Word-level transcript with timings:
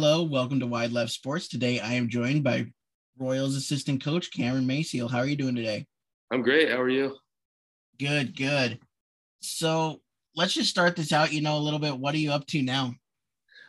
Hello, 0.00 0.22
welcome 0.22 0.60
to 0.60 0.66
Wide 0.68 0.92
Left 0.92 1.10
Sports. 1.10 1.48
Today 1.48 1.80
I 1.80 1.94
am 1.94 2.08
joined 2.08 2.44
by 2.44 2.66
Royals 3.18 3.56
assistant 3.56 4.00
coach 4.00 4.30
Cameron 4.30 4.64
Maciel. 4.64 5.10
How 5.10 5.18
are 5.18 5.26
you 5.26 5.34
doing 5.34 5.56
today? 5.56 5.88
I'm 6.30 6.40
great. 6.40 6.70
How 6.70 6.80
are 6.80 6.88
you? 6.88 7.16
Good, 7.98 8.36
good. 8.36 8.78
So 9.40 10.00
let's 10.36 10.54
just 10.54 10.70
start 10.70 10.94
this 10.94 11.12
out. 11.12 11.32
You 11.32 11.40
know, 11.40 11.56
a 11.56 11.58
little 11.58 11.80
bit. 11.80 11.98
What 11.98 12.14
are 12.14 12.18
you 12.18 12.30
up 12.30 12.46
to 12.46 12.62
now? 12.62 12.94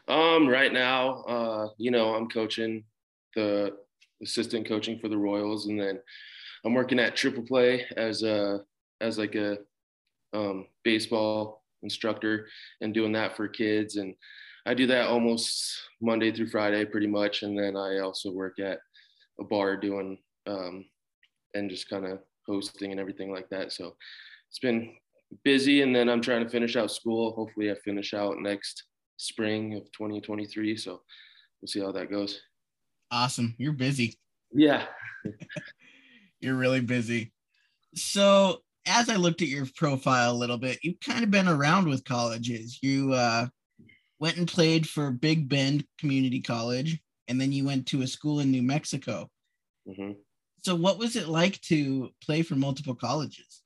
Um, 0.08 0.48
right 0.48 0.72
now, 0.72 1.24
uh, 1.24 1.70
you 1.80 1.90
know, 1.90 2.14
I'm 2.14 2.30
coaching 2.30 2.84
the 3.36 3.76
assistant 4.22 4.68
coaching 4.68 5.00
for 5.00 5.08
the 5.08 5.18
Royals, 5.18 5.66
and 5.66 5.80
then 5.80 6.00
I'm 6.64 6.76
working 6.76 7.00
at 7.00 7.16
Triple 7.16 7.42
Play 7.42 7.88
as 7.98 8.22
a 8.22 8.60
as 9.02 9.18
like 9.18 9.34
a 9.34 9.58
um, 10.34 10.68
baseball 10.84 11.64
instructor 11.82 12.50
and 12.82 12.94
doing 12.94 13.14
that 13.14 13.36
for 13.36 13.48
kids 13.48 13.96
and 13.96 14.14
I 14.66 14.74
do 14.74 14.88
that 14.88 15.08
almost 15.08 15.82
Monday 16.02 16.32
through 16.32 16.50
Friday, 16.50 16.86
pretty 16.86 17.08
much, 17.08 17.44
and 17.44 17.58
then 17.58 17.76
I 17.76 18.00
also 18.00 18.32
work 18.32 18.60
at 18.60 18.80
a 19.40 19.44
bar 19.44 19.78
doing 19.78 20.18
um, 20.48 20.86
and 21.54 21.70
just 21.70 21.90
kind 21.90 22.06
of 22.06 22.20
hosting 22.46 22.92
and 22.92 23.00
everything 23.00 23.32
like 23.32 23.50
that. 23.50 23.72
So 23.72 23.96
it's 24.50 24.60
been 24.60 24.96
busy, 25.44 25.82
and 25.82 25.96
then 25.96 26.10
I'm 26.10 26.22
trying 26.22 26.44
to 26.44 26.50
finish 26.50 26.76
out 26.76 26.92
school. 26.92 27.34
Hopefully, 27.34 27.72
I 27.72 27.76
finish 27.76 28.14
out 28.14 28.40
next 28.40 28.84
spring 29.18 29.76
of 29.76 29.84
2023. 29.92 30.76
So 30.78 31.02
we'll 31.62 31.68
see 31.68 31.82
how 31.82 31.92
that 31.92 32.12
goes. 32.12 32.40
Awesome, 33.12 33.56
you're 33.58 33.74
busy. 33.74 34.18
Yeah, 34.52 34.86
you're 36.40 36.56
really 36.56 36.82
busy. 36.82 37.32
So 37.96 38.62
as 38.86 39.10
I 39.10 39.16
looked 39.16 39.42
at 39.42 39.48
your 39.48 39.68
profile 39.76 40.32
a 40.32 40.34
little 40.34 40.58
bit, 40.58 40.80
you've 40.84 41.00
kind 41.00 41.24
of 41.24 41.32
been 41.32 41.48
around 41.48 41.88
with 41.88 42.04
colleges. 42.04 42.80
You 42.82 43.14
uh, 43.14 43.48
went 44.20 44.38
and 44.38 44.48
played 44.48 44.88
for 44.88 45.12
Big 45.12 45.50
Bend 45.50 45.86
Community 45.98 46.42
College, 46.42 47.00
and 47.28 47.40
then 47.40 47.52
you 47.52 47.66
went 47.66 47.86
to 47.88 48.02
a 48.02 48.08
school 48.08 48.40
in 48.40 48.52
New 48.52 48.64
Mexico. 48.64 49.30
Mm-hmm. 49.88 50.14
So, 50.64 50.76
what 50.76 50.98
was 50.98 51.16
it 51.16 51.28
like 51.28 51.60
to 51.62 52.10
play 52.24 52.42
for 52.42 52.56
multiple 52.56 52.96
colleges? 52.96 53.64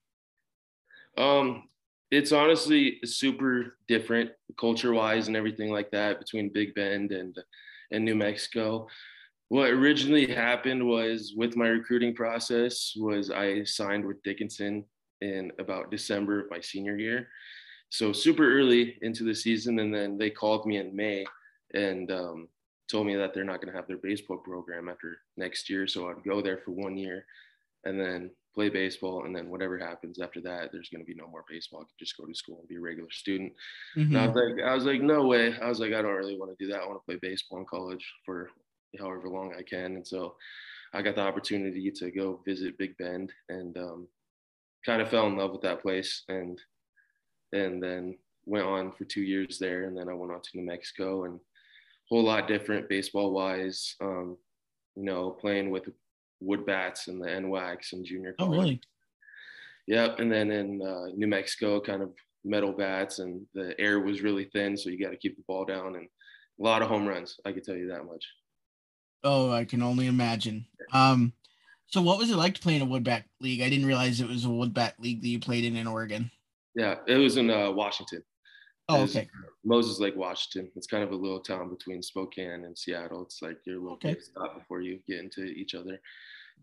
Um, 1.18 1.70
it's 2.12 2.32
honestly 2.32 3.00
super 3.04 3.78
different 3.88 4.32
culture-wise 4.60 5.28
and 5.28 5.38
everything 5.38 5.72
like 5.72 5.90
that 5.92 6.20
between 6.20 6.54
Big 6.54 6.76
Bend 6.76 7.12
and 7.12 7.38
and 7.92 8.06
New 8.06 8.16
Mexico. 8.16 8.88
What 9.50 9.70
originally 9.70 10.26
happened 10.28 10.86
was 10.88 11.34
with 11.36 11.56
my 11.56 11.68
recruiting 11.68 12.16
process 12.16 12.94
was 12.96 13.30
I 13.30 13.64
signed 13.64 14.06
with 14.06 14.22
Dickinson 14.24 14.86
in 15.22 15.52
about 15.60 15.92
December 15.92 16.40
of 16.40 16.50
my 16.50 16.60
senior 16.60 16.98
year, 16.98 17.28
so 17.94 18.12
super 18.12 18.58
early 18.58 18.98
into 19.04 19.24
the 19.24 19.36
season, 19.36 19.78
and 19.78 19.94
then 19.94 20.18
they 20.18 20.32
called 20.32 20.66
me 20.66 20.78
in 20.78 20.96
May 20.96 21.24
and 21.76 22.12
um, 22.12 22.48
told 22.90 23.06
me 23.06 23.16
that 23.16 23.36
they're 23.36 23.44
not 23.44 23.62
going 23.62 23.72
to 23.72 23.78
have 23.78 23.88
their 23.88 23.98
baseball 23.98 24.38
program 24.38 24.90
after 24.90 25.20
next 25.38 25.70
year. 25.70 25.86
So 25.86 26.10
I'd 26.10 26.24
go 26.24 26.42
there 26.42 26.58
for 26.66 26.72
one 26.72 26.98
year, 26.98 27.24
and 27.84 28.00
then 28.00 28.32
play 28.56 28.70
baseball, 28.70 29.26
and 29.26 29.36
then 29.36 29.48
whatever 29.48 29.78
happens 29.78 30.20
after 30.20 30.42
that, 30.42 30.72
there's 30.72 30.90
going 30.90 31.06
to 31.06 31.08
be 31.08 31.14
no 31.14 31.28
more 31.28 31.46
baseball. 31.48 31.82
I 31.82 31.84
could 31.84 32.00
just 32.00 32.18
go 32.18 32.26
to 32.26 32.34
school 32.34 32.58
and 32.60 32.68
be 32.68 32.78
a 32.78 32.82
regular 32.82 33.12
student. 33.12 33.54
Mm-hmm. 33.96 34.18
I 34.18 34.26
was 34.26 34.36
like, 34.36 34.66
I 34.66 34.74
was 34.74 34.86
like, 34.86 35.02
no 35.02 35.28
way. 35.28 35.56
I 35.62 35.70
was 35.70 35.80
like, 35.80 35.94
I 35.94 36.02
don't 36.02 36.16
really 36.16 36.38
want 36.38 36.50
to 36.58 36.66
do 36.66 36.72
that. 36.72 36.82
I 36.82 36.88
want 36.88 37.00
to 37.00 37.06
play 37.06 37.20
baseball 37.22 37.60
in 37.60 37.66
college 37.66 38.12
for 38.26 38.50
however 38.98 39.30
long 39.30 39.54
I 39.56 39.62
can, 39.62 39.98
and 39.98 40.08
so 40.08 40.34
I 40.96 41.04
got 41.04 41.14
the 41.14 41.22
opportunity 41.22 41.92
to 41.92 42.10
go 42.10 42.42
visit 42.44 42.80
Big 42.80 42.98
Bend 42.98 43.32
and 43.50 43.78
um, 43.78 44.08
kind 44.84 45.00
of 45.00 45.10
fell 45.10 45.28
in 45.28 45.38
love 45.38 45.52
with 45.52 45.62
that 45.62 45.84
place 45.84 46.24
and 46.28 46.60
and 47.54 47.82
then 47.82 48.18
went 48.46 48.66
on 48.66 48.92
for 48.92 49.06
two 49.06 49.22
years 49.22 49.58
there. 49.60 49.86
And 49.86 49.98
then 49.98 50.10
I 50.10 50.14
went 50.14 50.32
on 50.32 50.42
to 50.42 50.50
New 50.58 50.66
Mexico 50.66 51.26
and 51.26 51.36
a 51.36 51.40
whole 52.10 52.24
lot 52.24 52.48
different 52.48 52.90
baseball 52.90 53.32
wise. 53.32 53.96
Um, 54.02 54.38
you 54.96 55.04
know, 55.04 55.32
playing 55.32 55.72
with 55.72 55.90
wood 56.40 56.66
bats 56.66 57.08
and 57.08 57.22
the 57.22 57.28
NWACS 57.28 57.94
and 57.94 58.06
junior 58.06 58.34
college. 58.34 58.58
Oh, 58.58 58.62
really? 58.62 58.82
Yep. 59.88 60.20
And 60.20 60.32
then 60.32 60.52
in 60.52 60.82
uh, 60.82 61.08
New 61.16 61.28
Mexico, 61.28 61.80
kind 61.80 62.02
of 62.02 62.12
metal 62.46 62.72
bats, 62.72 63.20
and 63.20 63.46
the 63.54 63.80
air 63.80 64.00
was 64.00 64.22
really 64.22 64.46
thin, 64.46 64.78
so 64.78 64.90
you 64.90 65.04
got 65.04 65.12
to 65.12 65.18
keep 65.18 65.36
the 65.36 65.44
ball 65.48 65.66
down 65.66 65.96
and 65.96 66.08
a 66.60 66.64
lot 66.64 66.82
of 66.82 66.88
home 66.88 67.08
runs. 67.08 67.40
I 67.46 67.52
can 67.52 67.64
tell 67.64 67.76
you 67.76 67.88
that 67.88 68.06
much. 68.06 68.26
Oh, 69.24 69.52
I 69.52 69.66
can 69.66 69.82
only 69.82 70.08
imagine. 70.08 70.66
Um, 70.92 71.34
so 71.88 72.02
what 72.02 72.18
was 72.18 72.30
it 72.30 72.36
like 72.38 72.56
to 72.56 72.62
play 72.62 72.76
in 72.76 72.82
a 72.82 72.86
wood 72.86 73.04
bat 73.04 73.26
league? 73.40 73.62
I 73.62 73.70
didn't 73.70 73.86
realize 73.86 74.20
it 74.20 74.28
was 74.28 74.46
a 74.46 74.50
wood 74.50 74.74
bat 74.74 74.96
league 75.00 75.22
that 75.22 75.28
you 75.28 75.40
played 75.40 75.64
in 75.64 75.76
in 75.76 75.88
Oregon. 75.88 76.30
Yeah, 76.76 76.96
it 77.08 77.18
was 77.18 77.38
in 77.38 77.50
uh, 77.50 77.72
Washington. 77.72 78.24
Oh, 78.90 79.04
okay. 79.04 79.30
Moses 79.64 80.00
Lake, 80.00 80.16
Washington. 80.16 80.70
It's 80.76 80.88
kind 80.88 81.04
of 81.04 81.12
a 81.12 81.16
little 81.16 81.40
town 81.40 81.70
between 81.70 82.02
Spokane 82.02 82.66
and 82.66 82.78
Seattle. 82.78 83.24
It's 83.24 83.42
like 83.42 83.58
your 83.66 83.80
little 83.80 83.94
okay. 83.94 84.18
stop 84.20 84.58
before 84.58 84.82
you 84.82 85.00
get 85.08 85.20
into 85.20 85.46
each 85.46 85.74
other. 85.74 86.00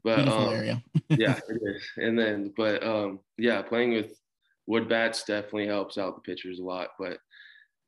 But 0.04 0.16
Beautiful 0.16 0.48
um, 0.48 0.54
area. 0.54 0.82
yeah, 1.08 1.38
it 1.48 1.60
is. 1.62 1.88
And 1.96 2.18
then, 2.18 2.52
but 2.56 2.84
um, 2.84 3.20
yeah, 3.38 3.62
playing 3.62 3.92
with 3.92 4.18
wood 4.66 4.88
bats 4.88 5.24
definitely 5.24 5.66
helps 5.66 5.96
out 5.96 6.14
the 6.14 6.20
pitchers 6.20 6.58
a 6.58 6.62
lot. 6.62 6.88
But 6.98 7.18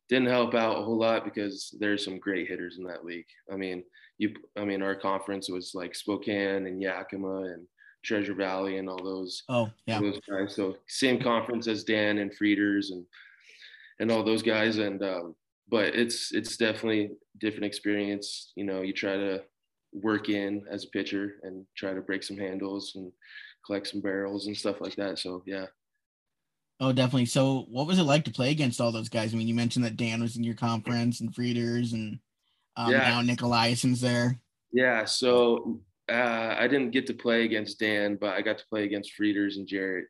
didn't 0.08 0.28
help 0.28 0.54
out 0.54 0.78
a 0.78 0.82
whole 0.82 0.98
lot 0.98 1.24
because 1.24 1.74
there's 1.78 2.04
some 2.04 2.18
great 2.18 2.48
hitters 2.48 2.78
in 2.78 2.84
that 2.84 3.04
league. 3.04 3.26
I 3.52 3.56
mean, 3.56 3.84
you, 4.18 4.34
I 4.58 4.64
mean, 4.64 4.82
our 4.82 4.94
conference 4.94 5.48
was 5.48 5.72
like 5.74 5.94
Spokane 5.94 6.66
and 6.66 6.82
Yakima 6.82 7.42
and 7.42 7.66
Treasure 8.04 8.34
Valley 8.34 8.78
and 8.78 8.88
all 8.88 9.02
those. 9.02 9.42
Oh, 9.48 9.70
yeah. 9.86 10.00
Those 10.00 10.20
guys. 10.28 10.54
So 10.54 10.76
same 10.88 11.22
conference 11.22 11.66
as 11.68 11.84
Dan 11.84 12.18
and 12.18 12.34
Frieders 12.34 12.90
and 12.90 13.04
and 14.00 14.10
all 14.10 14.24
those 14.24 14.42
guys. 14.42 14.78
And 14.78 15.02
um, 15.02 15.34
but 15.68 15.94
it's 15.94 16.32
it's 16.32 16.56
definitely 16.56 17.12
different 17.40 17.66
experience. 17.66 18.52
You 18.56 18.64
know, 18.64 18.82
you 18.82 18.92
try 18.92 19.16
to 19.16 19.42
work 19.92 20.28
in 20.28 20.64
as 20.70 20.84
a 20.84 20.88
pitcher 20.88 21.34
and 21.42 21.64
try 21.76 21.92
to 21.92 22.00
break 22.00 22.22
some 22.22 22.38
handles 22.38 22.92
and 22.94 23.12
collect 23.64 23.86
some 23.86 24.00
barrels 24.00 24.46
and 24.46 24.56
stuff 24.56 24.80
like 24.80 24.96
that. 24.96 25.19
So 25.19 25.42
yeah. 25.46 25.66
Oh, 26.80 26.92
definitely. 26.92 27.26
So, 27.26 27.66
what 27.69 27.86
was 27.86 28.00
it 28.00 28.04
like 28.04 28.24
to 28.24 28.32
play 28.32 28.50
against 28.50 28.80
all 28.80 28.90
those 28.90 29.08
guys? 29.08 29.32
I 29.32 29.36
mean, 29.36 29.46
you 29.46 29.54
mentioned 29.54 29.84
that 29.84 29.96
Dan 29.96 30.20
was 30.20 30.36
in 30.36 30.42
your 30.42 30.56
conference 30.56 31.20
and 31.20 31.32
Frieders, 31.32 31.92
and 31.92 32.19
um, 32.76 32.90
yeah. 32.90 33.08
now 33.08 33.20
Nick 33.20 33.38
Eliason's 33.38 34.00
there. 34.00 34.40
Yeah. 34.72 35.04
So 35.04 35.78
uh, 36.10 36.56
I 36.58 36.66
didn't 36.68 36.90
get 36.90 37.06
to 37.06 37.14
play 37.14 37.44
against 37.44 37.78
Dan, 37.78 38.16
but 38.20 38.34
I 38.34 38.42
got 38.42 38.58
to 38.58 38.66
play 38.66 38.84
against 38.84 39.14
Frieders 39.14 39.56
and 39.56 39.66
Jarrett. 39.66 40.06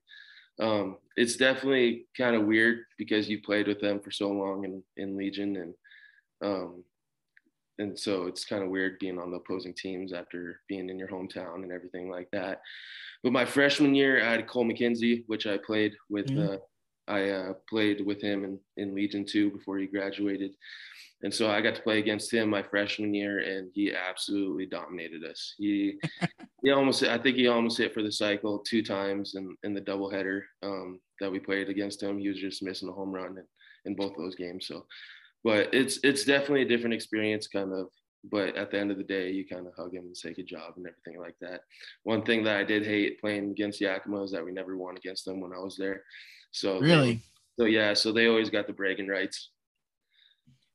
Um, 0.60 0.98
it's 1.16 1.36
definitely 1.36 2.06
kind 2.16 2.36
of 2.36 2.44
weird 2.46 2.84
because 2.98 3.28
you 3.28 3.42
played 3.42 3.66
with 3.66 3.80
them 3.80 4.00
for 4.00 4.10
so 4.10 4.28
long 4.28 4.64
in, 4.64 4.82
in 4.96 5.16
Legion, 5.16 5.56
and 5.56 5.74
um, 6.44 6.84
and 7.78 7.98
so 7.98 8.26
it's 8.26 8.44
kind 8.44 8.62
of 8.62 8.68
weird 8.68 8.98
being 8.98 9.18
on 9.18 9.30
the 9.30 9.38
opposing 9.38 9.74
teams 9.74 10.12
after 10.12 10.60
being 10.68 10.88
in 10.88 10.98
your 10.98 11.08
hometown 11.08 11.62
and 11.62 11.72
everything 11.72 12.10
like 12.10 12.30
that. 12.32 12.60
But 13.22 13.32
my 13.32 13.44
freshman 13.44 13.94
year, 13.94 14.24
I 14.24 14.32
had 14.32 14.48
Cole 14.48 14.64
McKenzie, 14.64 15.24
which 15.26 15.46
I 15.46 15.56
played 15.58 15.94
with. 16.10 16.26
Mm-hmm. 16.26 16.54
Uh, 16.54 16.58
I 17.08 17.30
uh, 17.30 17.52
played 17.68 18.06
with 18.06 18.22
him 18.22 18.44
in, 18.44 18.58
in 18.76 18.94
Legion 18.94 19.26
two 19.26 19.50
before 19.50 19.78
he 19.78 19.86
graduated. 19.86 20.52
And 21.22 21.32
so 21.32 21.48
I 21.48 21.60
got 21.60 21.76
to 21.76 21.82
play 21.82 21.98
against 21.98 22.32
him 22.32 22.50
my 22.50 22.62
freshman 22.62 23.14
year, 23.14 23.38
and 23.38 23.70
he 23.74 23.92
absolutely 23.94 24.66
dominated 24.66 25.24
us. 25.24 25.54
He 25.56 26.00
he 26.62 26.70
almost 26.70 27.02
I 27.04 27.18
think 27.18 27.36
he 27.36 27.46
almost 27.46 27.78
hit 27.78 27.94
for 27.94 28.02
the 28.02 28.10
cycle 28.10 28.58
two 28.58 28.82
times 28.82 29.34
in, 29.36 29.56
in 29.62 29.72
the 29.72 29.80
doubleheader 29.80 30.42
um, 30.62 31.00
that 31.20 31.30
we 31.30 31.38
played 31.38 31.68
against 31.68 32.02
him. 32.02 32.18
He 32.18 32.28
was 32.28 32.40
just 32.40 32.62
missing 32.62 32.88
a 32.88 32.92
home 32.92 33.12
run 33.12 33.38
in, 33.38 33.44
in 33.84 33.94
both 33.94 34.16
those 34.16 34.34
games. 34.34 34.66
So, 34.66 34.84
but 35.44 35.72
it's 35.72 36.00
it's 36.02 36.24
definitely 36.24 36.62
a 36.62 36.68
different 36.68 36.94
experience, 36.94 37.46
kind 37.46 37.72
of. 37.72 37.86
But 38.30 38.56
at 38.56 38.70
the 38.70 38.78
end 38.78 38.92
of 38.92 38.98
the 38.98 39.04
day, 39.04 39.32
you 39.32 39.44
kind 39.46 39.66
of 39.66 39.74
hug 39.76 39.94
him 39.94 40.04
and 40.04 40.16
say 40.16 40.32
good 40.32 40.46
job 40.46 40.74
and 40.76 40.86
everything 40.86 41.20
like 41.20 41.34
that. 41.40 41.62
One 42.04 42.22
thing 42.22 42.44
that 42.44 42.56
I 42.56 42.62
did 42.62 42.84
hate 42.84 43.20
playing 43.20 43.50
against 43.50 43.80
Yakima 43.80 44.22
is 44.22 44.30
that 44.30 44.44
we 44.44 44.52
never 44.52 44.76
won 44.76 44.96
against 44.96 45.24
them 45.24 45.40
when 45.40 45.52
I 45.52 45.58
was 45.58 45.76
there. 45.76 46.04
So 46.52 46.78
really, 46.78 47.14
they, 47.14 47.22
so 47.58 47.64
yeah, 47.66 47.94
so 47.94 48.12
they 48.12 48.28
always 48.28 48.50
got 48.50 48.66
the 48.66 48.72
bragging 48.72 49.08
rights. 49.08 49.50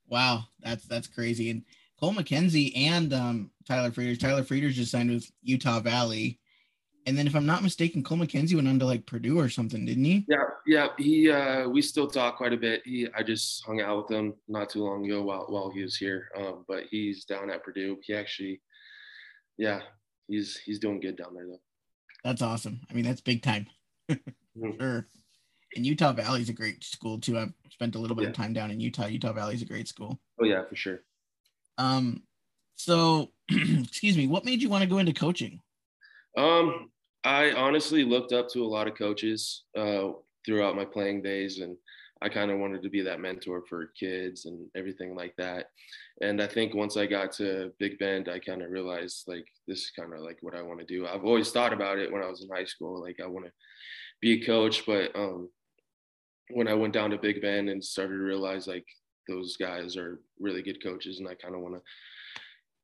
Wow, 0.07 0.45
that's 0.61 0.85
that's 0.85 1.07
crazy. 1.07 1.49
And 1.49 1.63
Cole 1.99 2.13
McKenzie 2.13 2.77
and 2.77 3.13
um, 3.13 3.51
Tyler 3.67 3.91
Frieders. 3.91 4.17
Tyler 4.17 4.43
Frieders 4.43 4.75
just 4.75 4.91
signed 4.91 5.09
with 5.09 5.29
Utah 5.41 5.79
Valley. 5.79 6.39
And 7.05 7.17
then, 7.17 7.25
if 7.25 7.35
I'm 7.35 7.45
not 7.45 7.63
mistaken, 7.63 8.03
Cole 8.03 8.17
McKenzie 8.17 8.55
went 8.55 8.67
on 8.67 8.79
to 8.79 8.85
like 8.85 9.05
Purdue 9.05 9.39
or 9.39 9.47
something, 9.47 9.85
didn't 9.85 10.03
he? 10.03 10.25
Yeah, 10.27 10.43
yeah. 10.65 10.87
He 10.97 11.31
uh, 11.31 11.67
we 11.69 11.81
still 11.81 12.07
talk 12.07 12.37
quite 12.37 12.53
a 12.53 12.57
bit. 12.57 12.81
He 12.85 13.07
I 13.15 13.23
just 13.23 13.65
hung 13.65 13.81
out 13.81 13.97
with 13.97 14.11
him 14.11 14.33
not 14.47 14.69
too 14.69 14.83
long 14.83 15.05
ago 15.05 15.23
while 15.23 15.45
while 15.47 15.69
he 15.69 15.81
was 15.81 15.95
here. 15.95 16.29
Um, 16.37 16.65
but 16.67 16.83
he's 16.91 17.23
down 17.25 17.49
at 17.49 17.63
Purdue. 17.63 17.97
He 18.03 18.13
actually, 18.13 18.61
yeah, 19.57 19.81
he's 20.27 20.57
he's 20.57 20.79
doing 20.79 20.99
good 20.99 21.15
down 21.15 21.33
there 21.33 21.47
though. 21.47 21.61
That's 22.23 22.41
awesome. 22.41 22.81
I 22.89 22.93
mean, 22.93 23.05
that's 23.05 23.21
big 23.21 23.41
time. 23.41 23.67
mm-hmm. 24.09 24.71
Sure 24.77 25.07
and 25.77 25.85
Utah 25.85 26.11
Valley 26.11 26.41
is 26.41 26.49
a 26.49 26.53
great 26.53 26.83
school 26.83 27.19
too. 27.19 27.37
I've 27.37 27.53
spent 27.69 27.95
a 27.95 27.99
little 27.99 28.15
bit 28.15 28.23
yeah. 28.23 28.29
of 28.29 28.35
time 28.35 28.51
down 28.51 28.71
in 28.71 28.79
Utah. 28.79 29.05
Utah 29.05 29.31
Valley 29.31 29.55
is 29.55 29.61
a 29.61 29.65
great 29.65 29.87
school. 29.87 30.19
Oh 30.41 30.45
yeah, 30.45 30.63
for 30.65 30.75
sure. 30.75 31.01
Um, 31.77 32.23
so 32.75 33.31
excuse 33.49 34.17
me, 34.17 34.27
what 34.27 34.43
made 34.43 34.61
you 34.61 34.69
want 34.69 34.83
to 34.83 34.89
go 34.89 34.97
into 34.97 35.13
coaching? 35.13 35.61
Um, 36.37 36.91
I 37.23 37.51
honestly 37.53 38.03
looked 38.03 38.33
up 38.33 38.49
to 38.49 38.63
a 38.63 38.67
lot 38.67 38.87
of 38.87 38.97
coaches 38.97 39.63
uh, 39.77 40.09
throughout 40.45 40.75
my 40.75 40.85
playing 40.85 41.21
days, 41.21 41.59
and 41.59 41.77
I 42.21 42.29
kind 42.29 42.51
of 42.51 42.59
wanted 42.59 42.81
to 42.83 42.89
be 42.89 43.01
that 43.01 43.19
mentor 43.19 43.63
for 43.67 43.91
kids 43.99 44.45
and 44.45 44.67
everything 44.75 45.15
like 45.15 45.35
that. 45.37 45.69
And 46.21 46.41
I 46.41 46.47
think 46.47 46.73
once 46.73 46.97
I 46.97 47.05
got 47.05 47.31
to 47.33 47.71
Big 47.79 47.99
Bend, 47.99 48.29
I 48.29 48.39
kind 48.39 48.61
of 48.61 48.71
realized 48.71 49.25
like 49.27 49.45
this 49.67 49.79
is 49.79 49.91
kind 49.91 50.13
of 50.13 50.21
like 50.21 50.37
what 50.41 50.55
I 50.55 50.61
want 50.61 50.79
to 50.79 50.85
do. 50.85 51.05
I've 51.05 51.25
always 51.25 51.51
thought 51.51 51.73
about 51.73 51.99
it 51.99 52.11
when 52.11 52.23
I 52.23 52.29
was 52.29 52.41
in 52.41 52.49
high 52.49 52.65
school, 52.65 53.01
like 53.01 53.19
I 53.23 53.27
want 53.27 53.45
to 53.45 53.51
be 54.21 54.41
a 54.41 54.45
coach, 54.45 54.85
but 54.85 55.15
um, 55.15 55.49
when 56.51 56.67
I 56.67 56.73
went 56.73 56.93
down 56.93 57.09
to 57.11 57.17
Big 57.17 57.41
Bend 57.41 57.69
and 57.69 57.83
started 57.83 58.13
to 58.13 58.23
realize 58.23 58.67
like 58.67 58.85
those 59.27 59.57
guys 59.57 59.97
are 59.97 60.19
really 60.39 60.61
good 60.61 60.81
coaches, 60.83 61.19
and 61.19 61.27
I 61.27 61.35
kind 61.35 61.55
of 61.55 61.61
want 61.61 61.75
to 61.75 61.81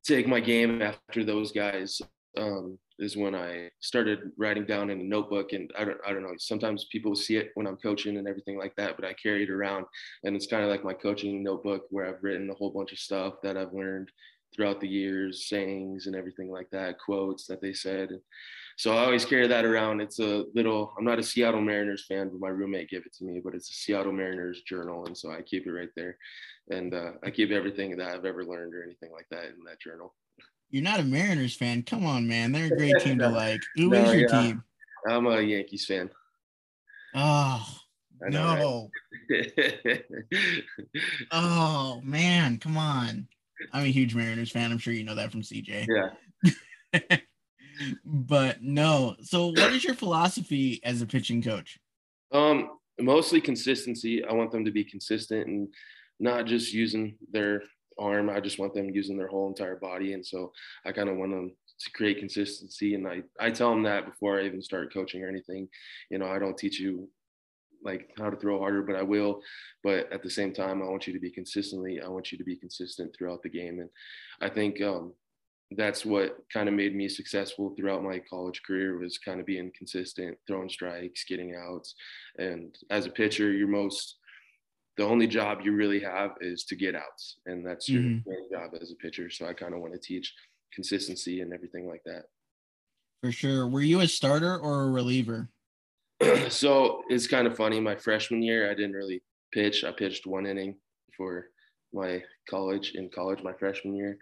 take 0.04 0.28
my 0.28 0.40
game 0.40 0.82
after 0.82 1.24
those 1.24 1.52
guys 1.52 2.00
um, 2.36 2.78
is 2.98 3.16
when 3.16 3.34
I 3.34 3.70
started 3.80 4.30
writing 4.36 4.66
down 4.66 4.90
in 4.90 5.00
a 5.00 5.04
notebook. 5.04 5.52
And 5.52 5.70
I 5.78 5.84
don't, 5.84 5.98
I 6.06 6.12
don't 6.12 6.22
know, 6.22 6.34
sometimes 6.38 6.86
people 6.92 7.16
see 7.16 7.36
it 7.36 7.50
when 7.54 7.66
I'm 7.66 7.76
coaching 7.76 8.16
and 8.16 8.28
everything 8.28 8.58
like 8.58 8.74
that, 8.76 8.96
but 8.96 9.04
I 9.04 9.14
carry 9.14 9.44
it 9.44 9.50
around. 9.50 9.86
And 10.24 10.36
it's 10.36 10.46
kind 10.46 10.62
of 10.62 10.70
like 10.70 10.84
my 10.84 10.92
coaching 10.92 11.42
notebook 11.42 11.84
where 11.90 12.06
I've 12.06 12.22
written 12.22 12.50
a 12.50 12.54
whole 12.54 12.70
bunch 12.70 12.92
of 12.92 12.98
stuff 12.98 13.34
that 13.42 13.56
I've 13.56 13.72
learned 13.72 14.10
throughout 14.54 14.80
the 14.80 14.88
years, 14.88 15.48
sayings 15.48 16.06
and 16.06 16.14
everything 16.14 16.50
like 16.50 16.70
that, 16.70 16.98
quotes 16.98 17.46
that 17.46 17.60
they 17.60 17.72
said. 17.72 18.10
So 18.76 18.96
I 18.96 19.04
always 19.04 19.24
carry 19.24 19.46
that 19.46 19.64
around. 19.64 20.00
It's 20.00 20.18
a 20.18 20.44
little, 20.54 20.92
I'm 20.98 21.04
not 21.04 21.18
a 21.18 21.22
Seattle 21.22 21.60
Mariners 21.60 22.04
fan, 22.06 22.28
but 22.28 22.40
my 22.40 22.48
roommate 22.48 22.90
gave 22.90 23.06
it 23.06 23.14
to 23.14 23.24
me, 23.24 23.40
but 23.42 23.54
it's 23.54 23.70
a 23.70 23.74
Seattle 23.74 24.12
Mariners 24.12 24.62
journal. 24.62 25.06
And 25.06 25.16
so 25.16 25.30
I 25.30 25.42
keep 25.42 25.66
it 25.66 25.72
right 25.72 25.90
there. 25.94 26.18
And 26.70 26.92
uh, 26.92 27.12
I 27.22 27.30
keep 27.30 27.50
everything 27.50 27.96
that 27.96 28.08
I've 28.08 28.24
ever 28.24 28.44
learned 28.44 28.74
or 28.74 28.82
anything 28.82 29.12
like 29.12 29.26
that 29.30 29.44
in 29.44 29.64
that 29.66 29.80
journal. 29.80 30.14
You're 30.70 30.82
not 30.82 31.00
a 31.00 31.04
Mariners 31.04 31.54
fan. 31.54 31.82
Come 31.82 32.04
on, 32.04 32.26
man. 32.26 32.50
They're 32.50 32.72
a 32.72 32.76
great 32.76 32.98
team 33.00 33.18
to 33.18 33.28
like. 33.28 33.60
Who 33.76 33.90
no, 33.90 34.02
is 34.02 34.14
your 34.14 34.30
yeah. 34.30 34.42
team? 34.42 34.64
I'm 35.08 35.26
a 35.26 35.40
Yankees 35.40 35.86
fan. 35.86 36.10
Oh, 37.14 37.64
know, 38.22 38.56
no. 38.56 38.90
Right? 39.30 40.04
oh, 41.30 42.00
man. 42.02 42.58
Come 42.58 42.76
on. 42.76 43.28
I'm 43.72 43.84
a 43.84 43.88
huge 43.88 44.14
Mariners 44.14 44.50
fan. 44.50 44.72
I'm 44.72 44.78
sure 44.78 44.92
you 44.92 45.04
know 45.04 45.14
that 45.14 45.30
from 45.30 45.42
CJ. 45.42 45.86
Yeah. 45.88 47.16
but 48.04 48.62
no. 48.62 49.16
So, 49.22 49.48
what 49.48 49.72
is 49.72 49.84
your 49.84 49.94
philosophy 49.94 50.80
as 50.84 51.02
a 51.02 51.06
pitching 51.06 51.42
coach? 51.42 51.78
Um, 52.32 52.78
mostly 53.00 53.40
consistency. 53.40 54.24
I 54.24 54.32
want 54.32 54.50
them 54.50 54.64
to 54.64 54.70
be 54.70 54.84
consistent 54.84 55.46
and 55.46 55.68
not 56.20 56.46
just 56.46 56.72
using 56.72 57.16
their 57.30 57.62
arm. 57.98 58.30
I 58.30 58.40
just 58.40 58.58
want 58.58 58.74
them 58.74 58.90
using 58.90 59.16
their 59.16 59.28
whole 59.28 59.48
entire 59.48 59.76
body. 59.76 60.12
And 60.12 60.24
so 60.24 60.52
I 60.84 60.92
kind 60.92 61.08
of 61.08 61.16
want 61.16 61.32
them 61.32 61.54
to 61.80 61.90
create 61.92 62.18
consistency. 62.18 62.94
And 62.94 63.06
I, 63.06 63.22
I 63.38 63.50
tell 63.50 63.70
them 63.70 63.82
that 63.84 64.06
before 64.06 64.40
I 64.40 64.44
even 64.44 64.62
start 64.62 64.92
coaching 64.92 65.22
or 65.22 65.28
anything. 65.28 65.68
You 66.10 66.18
know, 66.18 66.26
I 66.26 66.38
don't 66.38 66.56
teach 66.56 66.78
you 66.78 67.08
like 67.84 68.10
how 68.18 68.30
to 68.30 68.36
throw 68.36 68.58
harder, 68.58 68.82
but 68.82 68.96
I 68.96 69.02
will. 69.02 69.40
But 69.82 70.12
at 70.12 70.22
the 70.22 70.30
same 70.30 70.52
time, 70.52 70.82
I 70.82 70.86
want 70.86 71.06
you 71.06 71.12
to 71.12 71.20
be 71.20 71.30
consistently, 71.30 72.00
I 72.00 72.08
want 72.08 72.32
you 72.32 72.38
to 72.38 72.44
be 72.44 72.56
consistent 72.56 73.14
throughout 73.14 73.42
the 73.42 73.50
game. 73.50 73.80
And 73.80 73.90
I 74.40 74.48
think 74.48 74.80
um, 74.80 75.12
that's 75.76 76.04
what 76.04 76.36
kind 76.52 76.68
of 76.68 76.74
made 76.74 76.94
me 76.94 77.08
successful 77.08 77.74
throughout 77.76 78.02
my 78.02 78.20
college 78.30 78.62
career 78.66 78.98
was 78.98 79.18
kind 79.18 79.40
of 79.40 79.46
being 79.46 79.70
consistent, 79.76 80.36
throwing 80.46 80.68
strikes, 80.68 81.24
getting 81.24 81.54
outs. 81.54 81.94
And 82.38 82.76
as 82.90 83.06
a 83.06 83.10
pitcher, 83.10 83.52
your 83.52 83.68
most 83.68 84.16
the 84.96 85.04
only 85.04 85.26
job 85.26 85.60
you 85.64 85.72
really 85.72 86.00
have 86.00 86.32
is 86.40 86.64
to 86.64 86.76
get 86.76 86.94
outs, 86.94 87.38
and 87.46 87.66
that's 87.66 87.88
your 87.88 88.02
mm-hmm. 88.02 88.30
job 88.52 88.70
as 88.80 88.92
a 88.92 88.94
pitcher. 88.96 89.28
So 89.28 89.46
I 89.46 89.52
kind 89.52 89.74
of 89.74 89.80
want 89.80 89.92
to 89.92 89.98
teach 89.98 90.32
consistency 90.72 91.40
and 91.40 91.52
everything 91.52 91.88
like 91.88 92.02
that. 92.04 92.24
For 93.22 93.32
sure. 93.32 93.66
Were 93.66 93.80
you 93.80 94.00
a 94.00 94.06
starter 94.06 94.56
or 94.56 94.82
a 94.82 94.90
reliever? 94.90 95.48
so 96.48 97.02
it's 97.08 97.26
kind 97.26 97.46
of 97.46 97.56
funny. 97.56 97.80
My 97.80 97.96
freshman 97.96 98.42
year, 98.42 98.70
I 98.70 98.74
didn't 98.74 98.92
really 98.92 99.22
pitch. 99.52 99.82
I 99.82 99.92
pitched 99.92 100.26
one 100.26 100.46
inning 100.46 100.76
for 101.16 101.46
my 101.94 102.22
college 102.48 102.92
in 102.94 103.08
college 103.08 103.42
my 103.42 103.52
freshman 103.52 103.94
year 103.94 104.18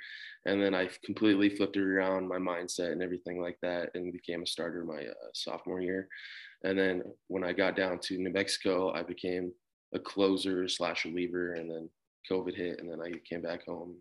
and 0.46 0.62
then 0.62 0.74
i 0.74 0.88
completely 1.04 1.48
flipped 1.48 1.76
it 1.76 1.82
around 1.82 2.28
my 2.28 2.38
mindset 2.38 2.92
and 2.92 3.02
everything 3.02 3.40
like 3.40 3.58
that 3.62 3.90
and 3.94 4.12
became 4.12 4.42
a 4.42 4.46
starter 4.46 4.84
my 4.84 5.02
uh, 5.06 5.30
sophomore 5.34 5.80
year 5.80 6.08
and 6.64 6.78
then 6.78 7.02
when 7.28 7.42
i 7.42 7.52
got 7.52 7.76
down 7.76 7.98
to 7.98 8.18
new 8.18 8.30
mexico 8.30 8.92
i 8.92 9.02
became 9.02 9.52
a 9.94 9.98
closer 9.98 10.68
slash 10.68 11.04
reliever, 11.04 11.54
and 11.54 11.70
then 11.70 11.88
COVID 12.30 12.56
hit, 12.56 12.80
and 12.80 12.90
then 12.90 13.00
I 13.00 13.12
came 13.28 13.42
back 13.42 13.66
home, 13.66 13.96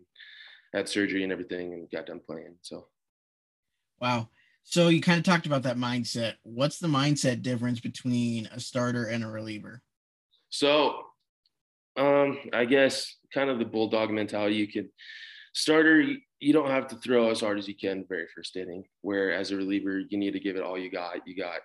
had 0.72 0.88
surgery 0.88 1.22
and 1.22 1.32
everything, 1.32 1.74
and 1.74 1.90
got 1.90 2.06
done 2.06 2.20
playing. 2.24 2.54
So, 2.62 2.86
wow. 4.00 4.28
So 4.64 4.88
you 4.88 5.00
kind 5.00 5.18
of 5.18 5.24
talked 5.24 5.46
about 5.46 5.64
that 5.64 5.76
mindset. 5.76 6.34
What's 6.44 6.78
the 6.78 6.88
mindset 6.88 7.42
difference 7.42 7.80
between 7.80 8.46
a 8.46 8.60
starter 8.60 9.06
and 9.06 9.24
a 9.24 9.28
reliever? 9.28 9.82
So, 10.50 11.02
um, 11.96 12.38
I 12.52 12.64
guess 12.64 13.16
kind 13.32 13.50
of 13.50 13.58
the 13.58 13.64
bulldog 13.64 14.10
mentality. 14.10 14.56
You 14.56 14.68
could 14.68 14.88
starter, 15.54 16.02
you, 16.40 16.52
don't 16.52 16.70
have 16.70 16.88
to 16.88 16.96
throw 16.96 17.30
as 17.30 17.40
hard 17.40 17.58
as 17.58 17.68
you 17.68 17.74
can 17.74 18.00
the 18.00 18.06
very 18.08 18.26
first 18.34 18.56
inning. 18.56 18.84
Where 19.02 19.32
as 19.32 19.50
a 19.50 19.56
reliever, 19.56 20.00
you 20.00 20.18
need 20.18 20.32
to 20.32 20.40
give 20.40 20.56
it 20.56 20.62
all 20.62 20.78
you 20.78 20.90
got. 20.90 21.26
You 21.26 21.36
got 21.36 21.60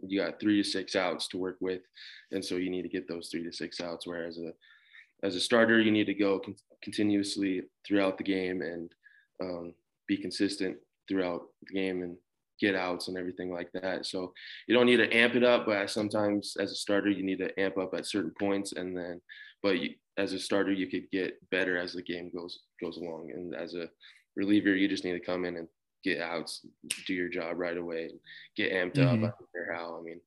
you 0.00 0.20
got 0.20 0.38
three 0.38 0.62
to 0.62 0.68
six 0.68 0.94
outs 0.94 1.28
to 1.28 1.38
work 1.38 1.56
with, 1.60 1.80
and 2.30 2.44
so 2.44 2.56
you 2.56 2.70
need 2.70 2.82
to 2.82 2.88
get 2.88 3.08
those 3.08 3.28
three 3.30 3.44
to 3.44 3.52
six 3.52 3.80
outs. 3.80 4.06
Whereas 4.06 4.38
a 4.38 4.52
as 5.22 5.34
a 5.34 5.40
starter, 5.40 5.80
you 5.80 5.90
need 5.90 6.06
to 6.06 6.14
go 6.14 6.38
con- 6.38 6.56
continuously 6.82 7.62
throughout 7.86 8.18
the 8.18 8.24
game 8.24 8.60
and 8.60 8.92
um, 9.42 9.74
be 10.06 10.16
consistent 10.16 10.76
throughout 11.08 11.42
the 11.62 11.74
game 11.74 12.02
and 12.02 12.16
get 12.60 12.74
outs 12.74 13.08
and 13.08 13.16
everything 13.16 13.52
like 13.52 13.70
that. 13.72 14.06
So 14.06 14.32
you 14.66 14.74
don't 14.74 14.86
need 14.86 14.96
to 14.98 15.14
amp 15.14 15.34
it 15.34 15.44
up, 15.44 15.66
but 15.66 15.90
sometimes 15.90 16.56
as 16.58 16.72
a 16.72 16.76
starter, 16.76 17.10
you 17.10 17.22
need 17.22 17.38
to 17.38 17.60
amp 17.60 17.78
up 17.78 17.94
at 17.94 18.06
certain 18.06 18.32
points, 18.38 18.72
and 18.72 18.96
then, 18.96 19.20
but 19.62 19.78
you, 19.78 19.90
as 20.18 20.32
a 20.32 20.38
starter, 20.38 20.72
you 20.72 20.86
could 20.86 21.10
get 21.10 21.38
better 21.50 21.76
as 21.76 21.92
the 21.92 22.02
game 22.02 22.30
goes 22.34 22.60
goes 22.82 22.96
along, 22.96 23.30
and 23.34 23.54
as 23.54 23.74
a 23.74 23.88
reliever, 24.36 24.74
you 24.74 24.88
just 24.88 25.04
need 25.04 25.12
to 25.12 25.20
come 25.20 25.44
in 25.44 25.56
and 25.56 25.68
get 26.04 26.20
outs, 26.20 26.64
do 27.06 27.14
your 27.14 27.28
job 27.28 27.58
right 27.58 27.76
away, 27.76 28.04
and 28.04 28.20
get 28.56 28.72
amped 28.72 28.94
mm-hmm. 28.94 29.24
up. 29.24 29.30
I 29.34 29.34
don't 29.38 29.52
care 29.52 29.74
how. 29.74 29.98
I 29.98 30.02
mean, 30.02 30.20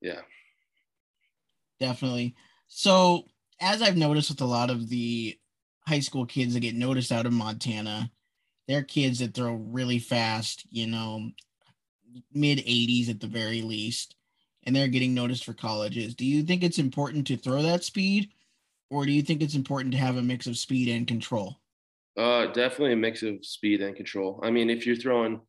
yeah. 0.00 0.20
Definitely. 1.80 2.34
So, 2.68 3.24
as 3.60 3.82
I've 3.82 3.96
noticed 3.96 4.30
with 4.30 4.40
a 4.40 4.46
lot 4.46 4.70
of 4.70 4.88
the 4.88 5.38
high 5.86 6.00
school 6.00 6.26
kids 6.26 6.54
that 6.54 6.60
get 6.60 6.74
noticed 6.74 7.12
out 7.12 7.26
of 7.26 7.32
Montana, 7.32 8.10
they're 8.66 8.82
kids 8.82 9.18
that 9.18 9.34
throw 9.34 9.52
really 9.52 9.98
fast, 9.98 10.66
you 10.70 10.86
know, 10.86 11.30
mid 12.32 12.58
80s 12.58 13.10
at 13.10 13.20
the 13.20 13.26
very 13.26 13.62
least, 13.62 14.16
and 14.64 14.74
they're 14.74 14.88
getting 14.88 15.14
noticed 15.14 15.44
for 15.44 15.52
colleges. 15.52 16.14
Do 16.14 16.24
you 16.24 16.42
think 16.42 16.62
it's 16.62 16.78
important 16.78 17.26
to 17.26 17.36
throw 17.36 17.62
that 17.62 17.84
speed, 17.84 18.30
or 18.94 19.04
do 19.04 19.12
you 19.12 19.22
think 19.22 19.42
it's 19.42 19.56
important 19.56 19.92
to 19.92 19.98
have 19.98 20.16
a 20.16 20.22
mix 20.22 20.46
of 20.46 20.56
speed 20.56 20.88
and 20.88 21.06
control? 21.06 21.56
Uh, 22.16 22.46
definitely 22.46 22.92
a 22.92 22.96
mix 22.96 23.22
of 23.22 23.44
speed 23.44 23.80
and 23.82 23.96
control. 23.96 24.40
I 24.42 24.50
mean, 24.50 24.70
if 24.70 24.86
you're 24.86 24.94
throwing 24.94 25.40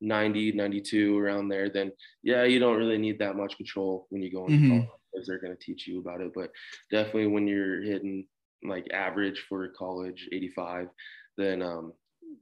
90, 0.00 0.52
92 0.52 1.16
around 1.16 1.48
there, 1.48 1.70
then 1.70 1.92
yeah, 2.22 2.42
you 2.42 2.58
don't 2.58 2.76
really 2.76 2.98
need 2.98 3.20
that 3.20 3.36
much 3.36 3.56
control 3.56 4.06
when 4.10 4.22
you 4.22 4.32
go 4.32 4.46
into 4.46 4.58
mm-hmm. 4.58 4.68
college 4.70 4.88
because 5.12 5.26
they're 5.28 5.40
going 5.40 5.56
to 5.56 5.64
teach 5.64 5.86
you 5.86 6.00
about 6.00 6.20
it. 6.20 6.32
But 6.34 6.50
definitely 6.90 7.28
when 7.28 7.46
you're 7.46 7.82
hitting 7.82 8.26
like 8.64 8.88
average 8.92 9.44
for 9.48 9.68
college 9.68 10.28
85, 10.32 10.88
then 11.36 11.62
um, 11.62 11.92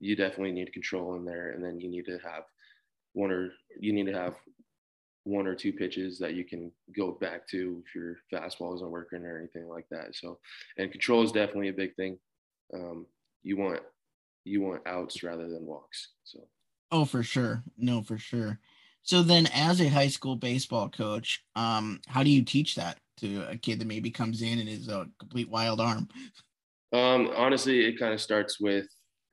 you 0.01 0.17
definitely 0.17 0.53
need 0.53 0.73
control 0.73 1.17
in 1.17 1.25
there. 1.27 1.51
And 1.51 1.63
then 1.63 1.81
you 1.81 1.91
need 1.91 2.07
to 2.07 2.19
have 2.25 2.45
one 3.13 3.31
or 3.31 3.53
you 3.79 3.93
need 3.93 4.07
to 4.07 4.15
have 4.15 4.35
one 5.27 5.49
or 5.49 5.57
two 5.57 5.73
pitches 5.73 6.21
that 6.21 6.35
you 6.35 6.45
can 6.45 6.71
go 6.97 7.11
back 7.11 7.49
to 7.49 7.83
if 7.85 7.95
your 7.95 8.17
fastball 8.33 8.77
isn't 8.77 8.91
working 8.91 9.25
or 9.25 9.37
anything 9.37 9.69
like 9.69 9.87
that. 9.91 10.15
So, 10.15 10.39
and 10.79 10.93
control 10.93 11.25
is 11.25 11.33
definitely 11.33 11.69
a 11.69 11.73
big 11.73 11.97
thing. 11.97 12.19
Um, 12.73 13.07
you 13.43 13.57
want 13.57 13.81
you 14.45 14.61
want 14.61 14.87
outs 14.87 15.25
rather 15.25 15.49
than 15.49 15.67
walks. 15.67 16.11
So 16.23 16.41
oh 16.93 17.05
for 17.05 17.25
sure. 17.25 17.65
No, 17.77 18.03
for 18.03 18.19
sure. 18.19 18.61
So 19.03 19.23
then 19.23 19.49
as 19.53 19.81
a 19.81 19.89
high 19.89 20.09
school 20.09 20.37
baseball 20.37 20.89
coach, 20.89 21.45
um, 21.57 22.01
how 22.07 22.23
do 22.23 22.31
you 22.31 22.45
teach 22.45 22.77
that 22.77 22.99
to 23.19 23.45
a 23.49 23.57
kid 23.57 23.81
that 23.81 23.89
maybe 23.89 24.11
comes 24.11 24.43
in 24.43 24.61
and 24.61 24.69
is 24.69 24.89
a 24.89 25.07
complete 25.19 25.49
wild 25.49 25.81
arm? 25.81 26.09
Um, 26.93 27.31
honestly, 27.37 27.85
it 27.85 27.99
kind 27.99 28.15
of 28.15 28.21
starts 28.21 28.61
with 28.61 28.87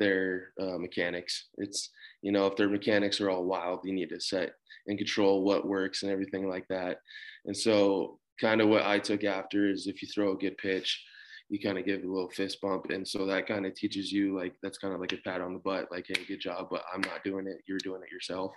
their 0.03 0.51
uh, 0.59 0.77
mechanics. 0.77 1.47
It's 1.57 1.89
you 2.21 2.31
know 2.31 2.47
if 2.47 2.55
their 2.55 2.69
mechanics 2.69 3.21
are 3.21 3.29
all 3.29 3.45
wild, 3.45 3.81
you 3.83 3.93
need 3.93 4.09
to 4.09 4.19
set 4.19 4.53
and 4.87 4.97
control 4.97 5.43
what 5.43 5.67
works 5.67 6.03
and 6.03 6.11
everything 6.11 6.49
like 6.49 6.67
that. 6.69 6.99
And 7.45 7.55
so, 7.55 8.19
kind 8.39 8.61
of 8.61 8.69
what 8.69 8.83
I 8.83 8.99
took 8.99 9.23
after 9.23 9.69
is 9.69 9.87
if 9.87 10.01
you 10.01 10.07
throw 10.07 10.33
a 10.33 10.37
good 10.37 10.57
pitch, 10.57 11.01
you 11.49 11.59
kind 11.59 11.77
of 11.77 11.85
give 11.85 12.03
a 12.03 12.07
little 12.07 12.29
fist 12.29 12.59
bump. 12.61 12.89
And 12.89 13.07
so 13.07 13.25
that 13.27 13.47
kind 13.47 13.65
of 13.65 13.75
teaches 13.75 14.11
you 14.11 14.35
like 14.35 14.55
that's 14.61 14.77
kind 14.77 14.93
of 14.93 14.99
like 14.99 15.13
a 15.13 15.17
pat 15.17 15.41
on 15.41 15.53
the 15.53 15.59
butt, 15.59 15.91
like, 15.91 16.05
hey, 16.07 16.23
good 16.27 16.41
job, 16.41 16.67
but 16.69 16.83
I'm 16.93 17.01
not 17.01 17.23
doing 17.23 17.47
it. 17.47 17.61
You're 17.67 17.77
doing 17.77 18.01
it 18.03 18.11
yourself. 18.11 18.51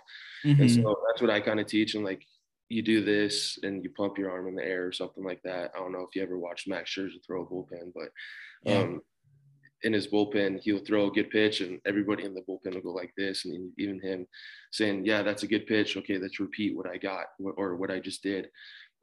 Mm-hmm. 0.45 0.61
And 0.61 0.71
so 0.71 0.95
that's 1.07 1.21
what 1.21 1.29
I 1.29 1.39
kind 1.39 1.59
of 1.59 1.67
teach. 1.67 1.95
And 1.95 2.03
like 2.03 2.23
you 2.69 2.81
do 2.81 3.03
this 3.03 3.59
and 3.63 3.83
you 3.83 3.89
pump 3.91 4.17
your 4.17 4.31
arm 4.31 4.47
in 4.47 4.55
the 4.55 4.65
air 4.65 4.85
or 4.85 4.91
something 4.91 5.23
like 5.23 5.41
that. 5.43 5.71
I 5.75 5.79
don't 5.79 5.91
know 5.91 6.01
if 6.01 6.15
you 6.15 6.23
ever 6.23 6.37
watched 6.37 6.67
Max 6.67 6.93
Scherzer 6.93 7.23
throw 7.25 7.43
a 7.43 7.45
bullpen, 7.45 7.93
but 7.93 8.09
yeah. 8.63 8.87
In 9.83 9.93
his 9.93 10.07
bullpen, 10.07 10.59
he'll 10.61 10.83
throw 10.83 11.07
a 11.07 11.11
good 11.11 11.29
pitch, 11.29 11.61
and 11.61 11.79
everybody 11.85 12.25
in 12.25 12.33
the 12.33 12.41
bullpen 12.41 12.73
will 12.73 12.81
go 12.81 12.93
like 12.93 13.13
this, 13.17 13.45
and 13.45 13.71
even 13.77 14.01
him 14.01 14.27
saying, 14.71 15.05
"Yeah, 15.05 15.21
that's 15.23 15.43
a 15.43 15.47
good 15.47 15.67
pitch. 15.67 15.97
Okay, 15.97 16.17
let's 16.17 16.39
repeat 16.39 16.75
what 16.75 16.87
I 16.87 16.97
got 16.97 17.27
or 17.57 17.75
what 17.75 17.91
I 17.91 17.99
just 17.99 18.23
did." 18.23 18.49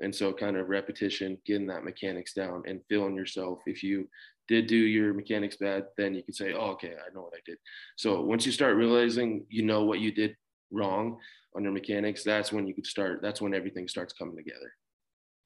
And 0.01 0.15
so, 0.15 0.33
kind 0.33 0.57
of 0.57 0.69
repetition, 0.69 1.39
getting 1.47 1.69
that 1.69 1.85
mechanics 1.85 2.33
down 2.33 2.65
and 2.67 2.81
feeling 2.89 3.15
yourself. 3.15 3.61
If 3.67 3.83
you 3.85 4.09
did 4.49 4.67
do 4.67 4.77
your 4.77 5.15
mechanics 5.15 5.57
bad, 5.57 5.85
then 5.97 6.15
you 6.15 6.23
could 6.23 6.35
say, 6.35 6.53
oh, 6.53 6.73
okay, 6.73 6.93
I 6.93 7.15
know 7.15 7.23
what 7.23 7.35
I 7.35 7.41
did. 7.47 7.59
So, 7.97 8.21
once 8.21 8.45
you 8.45 8.53
start 8.53 8.77
realizing 8.77 9.47
you 9.49 9.63
know 9.63 9.85
what 9.85 10.01
you 10.01 10.13
did 10.13 10.37
wrong 10.71 11.19
on 11.57 11.63
your 11.63 11.73
mechanics, 11.73 12.25
that's 12.25 12.53
when 12.53 12.67
you 12.67 12.75
could 12.75 12.87
start, 12.87 13.21
that's 13.23 13.41
when 13.41 13.55
everything 13.55 13.89
starts 13.89 14.13
coming 14.13 14.37
together. 14.37 14.73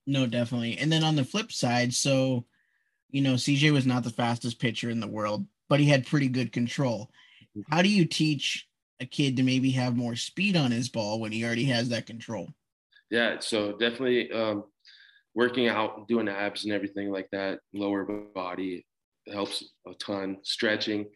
No, 0.06 0.26
definitely. 0.26 0.78
And 0.78 0.90
then 0.90 1.04
on 1.04 1.16
the 1.16 1.24
flip 1.24 1.52
side, 1.52 1.92
so, 1.92 2.46
you 3.10 3.22
know, 3.22 3.34
CJ 3.34 3.72
was 3.72 3.86
not 3.86 4.04
the 4.04 4.10
fastest 4.10 4.58
pitcher 4.60 4.90
in 4.90 5.00
the 5.00 5.06
world, 5.06 5.46
but 5.68 5.80
he 5.80 5.86
had 5.86 6.06
pretty 6.06 6.28
good 6.28 6.52
control. 6.52 7.10
Mm-hmm. 7.56 7.74
How 7.74 7.82
do 7.82 7.88
you 7.88 8.04
teach 8.04 8.68
a 9.00 9.06
kid 9.06 9.36
to 9.36 9.42
maybe 9.42 9.70
have 9.70 9.96
more 9.96 10.16
speed 10.16 10.56
on 10.56 10.70
his 10.70 10.88
ball 10.88 11.20
when 11.20 11.32
he 11.32 11.44
already 11.44 11.64
has 11.66 11.88
that 11.88 12.06
control? 12.06 12.48
Yeah, 13.10 13.38
so 13.40 13.72
definitely 13.72 14.30
um, 14.32 14.64
working 15.34 15.68
out, 15.68 16.08
doing 16.08 16.28
abs 16.28 16.64
and 16.64 16.72
everything 16.72 17.10
like 17.10 17.28
that, 17.32 17.60
lower 17.72 18.04
body 18.04 18.86
helps 19.32 19.64
a 19.86 19.94
ton. 19.94 20.38
Stretching, 20.42 21.06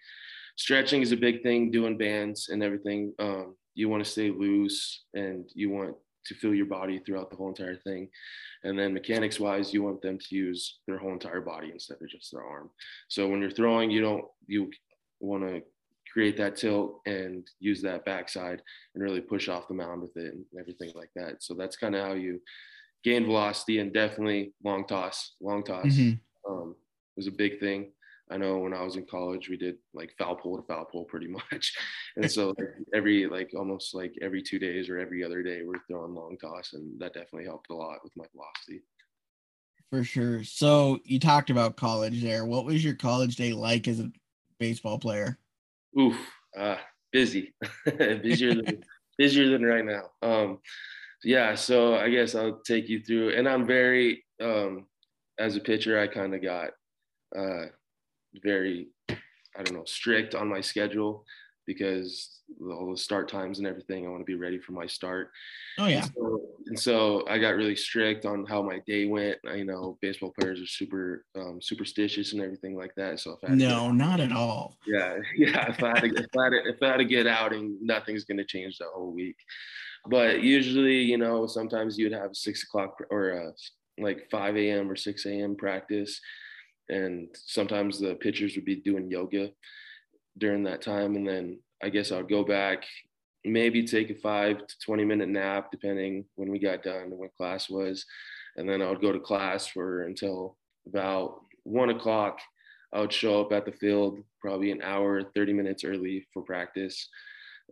stretching 0.56 1.02
is 1.02 1.12
a 1.12 1.16
big 1.16 1.42
thing. 1.42 1.70
Doing 1.70 1.99
bands 1.99 2.49
and 2.49 2.62
everything. 2.62 3.12
Um, 3.18 3.56
you 3.75 3.88
want 3.88 4.04
to 4.04 4.11
stay 4.11 4.30
loose 4.30 5.04
and 5.14 5.49
you 5.54 5.70
want 5.70 5.96
to 6.26 6.35
feel 6.35 6.55
your 6.55 6.67
body 6.67 7.00
throughout 7.00 7.31
the 7.31 7.37
whole 7.37 7.49
entire 7.49 7.76
thing. 7.76 8.09
And 8.64 8.79
then 8.79 8.95
mechanics 8.95 9.41
wise, 9.41 9.73
you 9.73 9.83
want 9.83 10.02
them 10.02 10.19
to 10.19 10.35
use 10.35 10.79
their 10.87 10.99
whole 10.99 11.12
entire 11.12 11.41
body 11.41 11.71
instead 11.73 11.99
of 12.00 12.09
just 12.09 12.31
their 12.33 12.45
arm. 12.45 12.71
So 13.09 13.29
when 13.29 13.41
you're 13.41 13.50
throwing, 13.50 13.91
you 13.91 14.00
don't 14.00 14.25
you 14.47 14.71
want 15.21 15.43
to 15.45 15.62
create 16.12 16.37
that 16.37 16.57
tilt 16.57 17.00
and 17.07 17.47
use 17.59 17.81
that 17.83 18.05
backside 18.05 18.61
and 18.95 19.02
really 19.02 19.21
push 19.21 19.49
off 19.49 19.69
the 19.69 19.75
mound 19.75 20.02
with 20.02 20.17
it 20.17 20.35
and 20.35 20.45
everything 20.59 20.93
like 20.95 21.11
that. 21.17 21.43
So 21.43 21.55
that's 21.55 21.76
kind 21.76 21.95
of 21.95 22.05
how 22.05 22.12
you 22.12 22.41
gain 23.02 23.25
velocity 23.25 23.79
and 23.79 23.93
definitely 23.93 24.52
long 24.62 24.87
toss. 24.87 25.33
Long 25.41 25.64
toss 25.64 25.87
mm-hmm. 25.87 26.52
um, 26.52 26.75
was 27.17 27.26
a 27.26 27.33
big 27.33 27.59
thing. 27.61 27.93
I 28.33 28.39
know 28.39 28.59
when 28.59 28.73
I 28.73 28.83
was 28.83 28.97
in 28.97 29.05
college, 29.05 29.51
we 29.51 29.59
did 29.59 29.77
like 29.93 30.15
foul 30.17 30.37
pole 30.37 30.57
to 30.57 30.62
foul 30.62 30.87
pole 30.87 31.05
pretty 31.05 31.29
much. 31.53 31.77
And 32.17 32.31
so 32.31 32.55
like 32.59 32.69
every, 32.95 33.27
like 33.27 33.51
almost 33.55 33.95
like 33.95 34.15
every 34.23 34.43
two 34.43 34.59
days 34.59 34.89
or 34.89 34.99
every 34.99 35.23
other 35.23 35.43
day, 35.43 35.61
we're 35.65 35.85
throwing 35.87 36.15
long 36.15 36.39
toss. 36.41 36.73
And 36.73 36.99
that 36.99 37.12
definitely 37.12 37.45
helped 37.45 37.71
a 37.71 37.75
lot 37.75 37.99
with 38.03 38.17
my 38.17 38.25
velocity. 38.33 38.83
For 39.91 40.03
sure. 40.03 40.43
So 40.45 41.01
you 41.05 41.19
talked 41.19 41.51
about 41.51 41.77
college 41.77 42.23
there. 42.23 42.47
What 42.47 42.65
was 42.65 42.83
your 42.83 42.95
college 42.95 43.37
day 43.37 43.53
like 43.53 43.87
as 43.87 44.01
a 44.01 44.11
baseball 44.59 44.99
player? 44.99 45.39
Oof, 46.01 46.17
uh, 46.57 46.77
busy, 47.12 47.53
busier 47.99 48.55
than 48.55 48.83
busier 49.19 49.51
than 49.51 49.62
right 49.62 49.85
now. 49.85 50.05
Um, 50.23 50.61
yeah, 51.23 51.55
so 51.55 51.97
I 51.97 52.09
guess 52.09 52.35
I'll 52.35 52.61
take 52.67 52.89
you 52.89 53.03
through, 53.03 53.35
and 53.37 53.47
I'm 53.47 53.67
very, 53.67 54.25
um, 54.41 54.87
as 55.39 55.57
a 55.57 55.61
pitcher, 55.61 56.01
I 56.01 56.07
kind 56.07 56.35
of 56.35 56.43
got 56.43 56.71
uh, 57.37 57.67
very, 58.43 58.89
I 59.09 59.62
don't 59.62 59.77
know, 59.77 59.85
strict 59.85 60.35
on 60.35 60.49
my 60.49 60.61
schedule 60.61 61.25
because 61.67 62.41
all 62.61 62.91
the 62.91 62.97
start 62.97 63.29
times 63.29 63.59
and 63.59 63.67
everything. 63.67 64.05
I 64.05 64.11
want 64.11 64.21
to 64.21 64.25
be 64.25 64.35
ready 64.35 64.59
for 64.59 64.73
my 64.73 64.87
start. 64.87 65.31
Oh 65.79 65.87
yeah. 65.87 66.05
And 66.05 66.12
so, 66.15 66.41
and 66.67 66.79
so, 66.79 67.25
I 67.29 67.39
got 67.39 67.55
really 67.55 67.77
strict 67.77 68.27
on 68.27 68.45
how 68.45 68.62
my 68.62 68.81
day 68.87 69.07
went. 69.07 69.39
I, 69.49 69.55
you 69.55 69.65
know, 69.65 69.99
baseball 70.01 70.33
players 70.39 70.61
are 70.61 70.67
super 70.67 71.25
um, 71.37 71.61
superstitious 71.61 72.33
and 72.33 72.43
everything 72.43 72.77
like 72.77 72.95
that. 72.97 73.21
So 73.21 73.33
if 73.33 73.51
I 73.51 73.55
no, 73.55 73.87
get, 73.87 73.95
not 73.95 74.21
at 74.21 74.33
all. 74.33 74.77
Yeah, 74.87 75.17
yeah. 75.37 75.71
If 75.71 75.83
I 75.83 75.89
had 75.89 76.01
to, 76.01 76.07
if 76.07 76.37
I 76.37 76.45
had 76.45 76.51
to, 76.51 76.62
if 76.69 76.83
I 76.83 76.87
had 76.89 76.97
to 76.99 77.05
get 77.05 77.27
outing, 77.27 77.79
nothing's 77.81 78.25
gonna 78.25 78.45
change 78.45 78.79
the 78.79 78.87
whole 78.93 79.12
week. 79.12 79.37
But 80.07 80.43
usually, 80.43 81.01
you 81.01 81.17
know, 81.17 81.47
sometimes 81.47 81.97
you'd 81.97 82.12
have 82.12 82.35
six 82.35 82.65
o'clock 82.65 83.01
or 83.11 83.49
uh, 83.49 83.53
like 84.03 84.29
5 84.31 84.57
a.m. 84.57 84.91
or 84.91 84.97
6 84.97 85.27
a.m. 85.27 85.55
practice. 85.55 86.21
And 86.89 87.29
sometimes 87.35 87.99
the 87.99 88.15
pitchers 88.15 88.57
would 88.57 88.65
be 88.65 88.77
doing 88.77 89.11
yoga 89.11 89.51
during 90.39 90.65
that 90.65 90.83
time. 90.83 91.17
And 91.17 91.27
then 91.27 91.59
I 91.83 91.89
guess 91.89 92.12
I'd 92.12 92.29
go 92.29 92.45
back, 92.45 92.85
maybe 93.45 93.87
take 93.87 94.11
a 94.11 94.15
five 94.15 94.67
to 94.67 94.75
20 94.85 95.05
minute 95.05 95.29
nap, 95.29 95.71
depending 95.71 96.25
when 96.37 96.51
we 96.51 96.59
got 96.59 96.83
done 96.83 97.05
and 97.05 97.19
what 97.19 97.37
class 97.37 97.69
was. 97.69 98.05
And 98.57 98.69
then 98.69 98.83
I 98.83 98.91
would 98.91 99.01
go 99.01 99.12
to 99.12 99.21
class 99.21 99.67
for 99.67 100.03
until 100.03 100.57
about 100.87 101.41
one 101.65 101.91
o'clock. 101.91 102.41
I 102.93 103.01
would 103.01 103.12
show 103.12 103.41
up 103.41 103.53
at 103.53 103.65
the 103.65 103.73
field 103.73 104.19
probably 104.41 104.71
an 104.71 104.83
hour, 104.83 105.23
30 105.35 105.55
minutes 105.55 105.85
early 105.85 106.27
for 106.33 106.43
practice. 106.43 107.09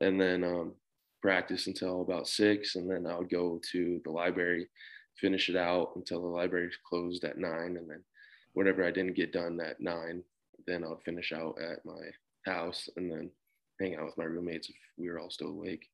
And 0.01 0.19
then 0.19 0.45
um, 0.45 0.75
practice 1.21 1.67
until 1.67 2.03
about 2.03 2.29
six. 2.29 2.77
And 2.77 2.91
then 2.91 3.07
I 3.07 3.19
would 3.19 3.29
go 3.29 3.61
to 3.73 4.01
the 4.05 4.11
library, 4.11 4.69
finish 5.17 5.49
it 5.49 5.57
out 5.57 5.93
until 5.97 6.23
the 6.23 6.29
library 6.29 6.71
closed 6.89 7.25
at 7.25 7.39
nine. 7.39 7.77
And 7.77 7.91
then 7.91 8.03
whatever 8.55 8.85
I 8.85 8.91
didn't 8.91 9.17
get 9.17 9.33
done 9.33 9.61
at 9.61 9.81
nine, 9.81 10.23
then 10.67 10.85
I 10.85 10.89
would 10.89 11.03
finish 11.05 11.33
out 11.33 11.57
at 11.61 11.85
my 11.85 12.01
house 12.45 12.89
and 12.97 13.11
then 13.11 13.31
hang 13.81 13.97
out 13.97 14.07
with 14.07 14.19
my 14.19 14.25
roommates 14.25 14.69
if 14.69 14.77
we 14.99 15.09
were 15.09 15.19
all 15.19 15.31
still 15.31 15.49
awake. 15.49 15.87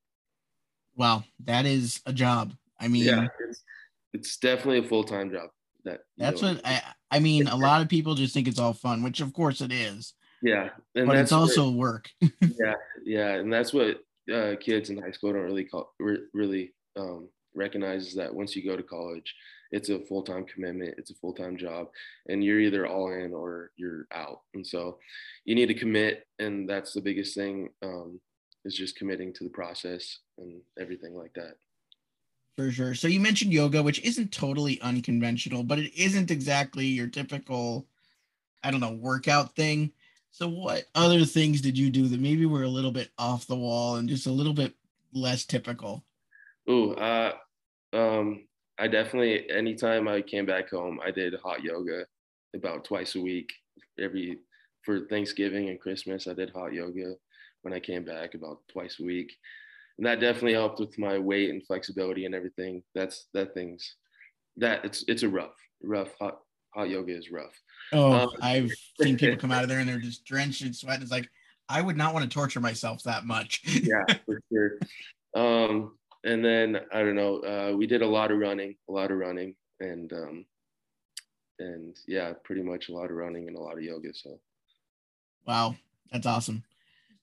Wow, 0.96 1.24
that 1.44 1.66
is 1.66 2.00
a 2.06 2.12
job. 2.12 2.52
I 2.80 2.88
mean, 2.88 3.04
yeah, 3.04 3.26
it's, 3.48 3.62
it's 4.12 4.36
definitely 4.38 4.78
a 4.78 4.88
full 4.88 5.04
time 5.04 5.30
job. 5.30 5.50
That 5.84 6.00
that's 6.16 6.42
what 6.42 6.60
I. 6.64 6.82
I 7.10 7.20
mean, 7.20 7.46
a 7.46 7.56
lot 7.56 7.82
of 7.82 7.88
people 7.88 8.14
just 8.14 8.34
think 8.34 8.48
it's 8.48 8.58
all 8.58 8.72
fun, 8.72 9.02
which 9.02 9.20
of 9.20 9.32
course 9.32 9.60
it 9.60 9.72
is. 9.72 10.14
Yeah, 10.42 10.70
but 10.94 11.16
it's 11.16 11.32
also 11.32 11.66
what, 11.66 11.76
work. 11.76 12.10
yeah, 12.40 12.74
yeah, 13.04 13.34
and 13.34 13.52
that's 13.52 13.72
what 13.72 13.98
uh, 14.32 14.56
kids 14.58 14.90
in 14.90 14.98
high 14.98 15.12
school 15.12 15.32
don't 15.32 15.42
really 15.42 15.64
call 15.64 15.92
really 16.32 16.72
um, 16.96 17.28
recognize 17.54 18.08
is 18.08 18.14
that 18.14 18.34
once 18.34 18.56
you 18.56 18.64
go 18.64 18.76
to 18.76 18.82
college, 18.82 19.34
it's 19.72 19.88
a 19.88 20.00
full 20.00 20.22
time 20.22 20.44
commitment, 20.44 20.94
it's 20.98 21.10
a 21.10 21.14
full 21.14 21.32
time 21.32 21.56
job, 21.56 21.88
and 22.28 22.44
you're 22.44 22.60
either 22.60 22.86
all 22.86 23.12
in 23.12 23.32
or 23.32 23.70
you're 23.76 24.06
out. 24.12 24.40
And 24.54 24.66
so 24.66 24.98
you 25.44 25.54
need 25.54 25.66
to 25.66 25.74
commit, 25.74 26.26
and 26.38 26.68
that's 26.68 26.92
the 26.92 27.00
biggest 27.00 27.34
thing 27.34 27.68
um, 27.82 28.20
is 28.64 28.74
just 28.74 28.96
committing 28.96 29.32
to 29.34 29.44
the 29.44 29.50
process 29.50 30.18
and 30.38 30.60
everything 30.78 31.14
like 31.14 31.32
that. 31.34 31.56
For 32.56 32.70
sure. 32.70 32.94
So 32.94 33.06
you 33.06 33.20
mentioned 33.20 33.52
yoga, 33.52 33.82
which 33.82 34.00
isn't 34.02 34.32
totally 34.32 34.80
unconventional, 34.80 35.62
but 35.62 35.78
it 35.78 35.94
isn't 35.94 36.30
exactly 36.30 36.86
your 36.86 37.06
typical, 37.06 37.86
I 38.64 38.70
don't 38.70 38.80
know, 38.80 38.92
workout 38.92 39.54
thing. 39.54 39.92
So 40.30 40.48
what 40.48 40.84
other 40.94 41.24
things 41.24 41.60
did 41.60 41.76
you 41.76 41.90
do 41.90 42.08
that 42.08 42.20
maybe 42.20 42.46
were 42.46 42.62
a 42.62 42.68
little 42.68 42.90
bit 42.90 43.10
off 43.18 43.46
the 43.46 43.56
wall 43.56 43.96
and 43.96 44.08
just 44.08 44.26
a 44.26 44.30
little 44.30 44.54
bit 44.54 44.74
less 45.12 45.44
typical? 45.44 46.02
Oh, 46.66 46.92
uh, 46.92 47.32
um, 47.92 48.46
I 48.78 48.88
definitely 48.88 49.48
anytime 49.50 50.08
I 50.08 50.20
came 50.22 50.46
back 50.46 50.70
home, 50.70 51.00
I 51.04 51.10
did 51.10 51.34
hot 51.42 51.62
yoga 51.62 52.04
about 52.54 52.84
twice 52.84 53.14
a 53.14 53.20
week. 53.20 53.52
Every 53.98 54.38
for 54.82 55.06
Thanksgiving 55.06 55.68
and 55.68 55.80
Christmas, 55.80 56.28
I 56.28 56.34
did 56.34 56.50
hot 56.50 56.72
yoga 56.72 57.14
when 57.62 57.72
I 57.72 57.80
came 57.80 58.04
back 58.04 58.34
about 58.34 58.60
twice 58.70 59.00
a 59.00 59.04
week. 59.04 59.32
And 59.98 60.06
that 60.06 60.20
definitely 60.20 60.52
helped 60.52 60.78
with 60.78 60.98
my 60.98 61.18
weight 61.18 61.50
and 61.50 61.66
flexibility 61.66 62.26
and 62.26 62.34
everything. 62.34 62.82
That's 62.94 63.26
that 63.34 63.54
things 63.54 63.96
that 64.58 64.84
it's 64.84 65.04
it's 65.08 65.22
a 65.22 65.28
rough, 65.28 65.56
rough 65.82 66.14
hot 66.20 66.40
hot 66.74 66.90
yoga 66.90 67.16
is 67.16 67.30
rough. 67.30 67.54
Oh, 67.92 68.12
um, 68.12 68.28
I've 68.42 68.72
seen 69.00 69.16
people 69.18 69.38
come 69.38 69.52
out 69.52 69.62
of 69.62 69.68
there 69.68 69.80
and 69.80 69.88
they're 69.88 69.98
just 69.98 70.24
drenched 70.24 70.62
in 70.62 70.74
sweat. 70.74 71.00
It's 71.00 71.10
like 71.10 71.28
I 71.68 71.80
would 71.80 71.96
not 71.96 72.12
want 72.12 72.24
to 72.24 72.34
torture 72.34 72.60
myself 72.60 73.02
that 73.04 73.24
much. 73.24 73.62
yeah, 73.64 74.04
for 74.24 74.40
sure. 74.52 74.78
Um, 75.34 75.98
and 76.26 76.44
then 76.44 76.80
I 76.92 77.00
don't 77.00 77.14
know. 77.14 77.38
Uh, 77.38 77.76
we 77.76 77.86
did 77.86 78.02
a 78.02 78.06
lot 78.06 78.30
of 78.30 78.38
running, 78.38 78.74
a 78.88 78.92
lot 78.92 79.10
of 79.10 79.16
running, 79.16 79.54
and 79.80 80.12
um, 80.12 80.44
and 81.60 81.96
yeah, 82.06 82.32
pretty 82.44 82.62
much 82.62 82.88
a 82.88 82.92
lot 82.92 83.10
of 83.10 83.16
running 83.16 83.46
and 83.46 83.56
a 83.56 83.60
lot 83.60 83.78
of 83.78 83.82
yoga. 83.82 84.12
So, 84.12 84.40
wow, 85.46 85.76
that's 86.12 86.26
awesome. 86.26 86.64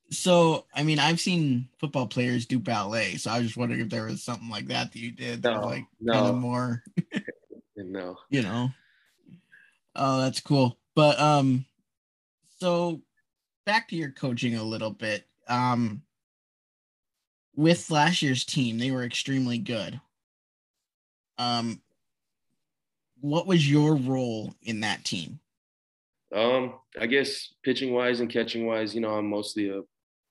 So, 0.09 0.65
I 0.73 0.83
mean, 0.83 0.99
I've 0.99 1.19
seen 1.19 1.67
football 1.79 2.07
players 2.07 2.45
do 2.45 2.59
ballet, 2.59 3.15
so 3.15 3.29
I 3.29 3.39
was 3.39 3.47
just 3.47 3.57
wondering 3.57 3.81
if 3.81 3.89
there 3.89 4.05
was 4.05 4.23
something 4.23 4.49
like 4.49 4.67
that 4.67 4.93
that 4.93 4.99
you 4.99 5.11
did, 5.11 5.43
no, 5.43 5.61
like 5.61 5.85
no. 5.99 6.13
kind 6.13 6.27
of 6.27 6.35
more, 6.35 6.83
no, 7.75 8.15
you 8.29 8.41
know. 8.41 8.69
Oh, 9.95 10.21
that's 10.21 10.39
cool. 10.39 10.77
But 10.95 11.19
um, 11.19 11.65
so 12.59 13.01
back 13.65 13.89
to 13.89 13.95
your 13.97 14.11
coaching 14.11 14.55
a 14.55 14.63
little 14.63 14.91
bit. 14.91 15.27
Um, 15.49 16.03
with 17.55 17.91
last 17.91 18.21
year's 18.21 18.45
team, 18.45 18.77
they 18.77 18.91
were 18.91 19.03
extremely 19.03 19.57
good. 19.57 19.99
Um, 21.37 21.81
what 23.21 23.47
was 23.47 23.69
your 23.69 23.95
role 23.95 24.53
in 24.61 24.81
that 24.81 25.05
team? 25.05 25.39
Um, 26.33 26.75
I 26.99 27.05
guess 27.05 27.53
pitching 27.63 27.93
wise 27.93 28.19
and 28.19 28.29
catching 28.29 28.65
wise, 28.65 28.95
you 28.95 29.01
know, 29.01 29.11
I'm 29.11 29.29
mostly 29.29 29.69
a 29.69 29.81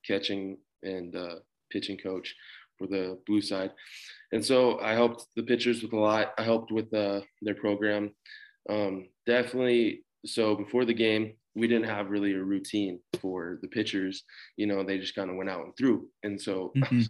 catching 0.07 0.59
and 0.83 1.15
uh, 1.15 1.37
pitching 1.71 1.97
coach 1.97 2.35
for 2.77 2.87
the 2.87 3.19
blue 3.27 3.41
side, 3.41 3.71
and 4.33 4.45
so 4.45 4.81
I 4.81 4.93
helped 4.93 5.27
the 5.37 5.45
pitchers 5.45 5.83
with 5.83 5.93
a 5.93 5.99
lot. 5.99 6.33
I 6.39 6.43
helped 6.43 6.73
with 6.73 6.93
uh, 6.93 7.21
their 7.41 7.55
program. 7.55 8.15
Um, 8.69 9.09
definitely. 9.27 10.05
So 10.27 10.57
before 10.57 10.85
the 10.85 10.95
game, 10.95 11.35
we 11.55 11.69
didn't 11.69 11.89
have 11.89 12.11
really 12.11 12.33
a 12.33 12.43
routine 12.43 12.99
for 13.21 13.59
the 13.63 13.69
pitchers. 13.69 14.25
You 14.57 14.67
know, 14.67 14.83
they 14.83 14.99
just 14.99 15.15
kind 15.15 15.31
of 15.31 15.37
went 15.37 15.51
out 15.51 15.65
and 15.65 15.77
threw. 15.77 16.09
And 16.23 16.41
so 16.41 16.73
mm-hmm. 16.77 17.03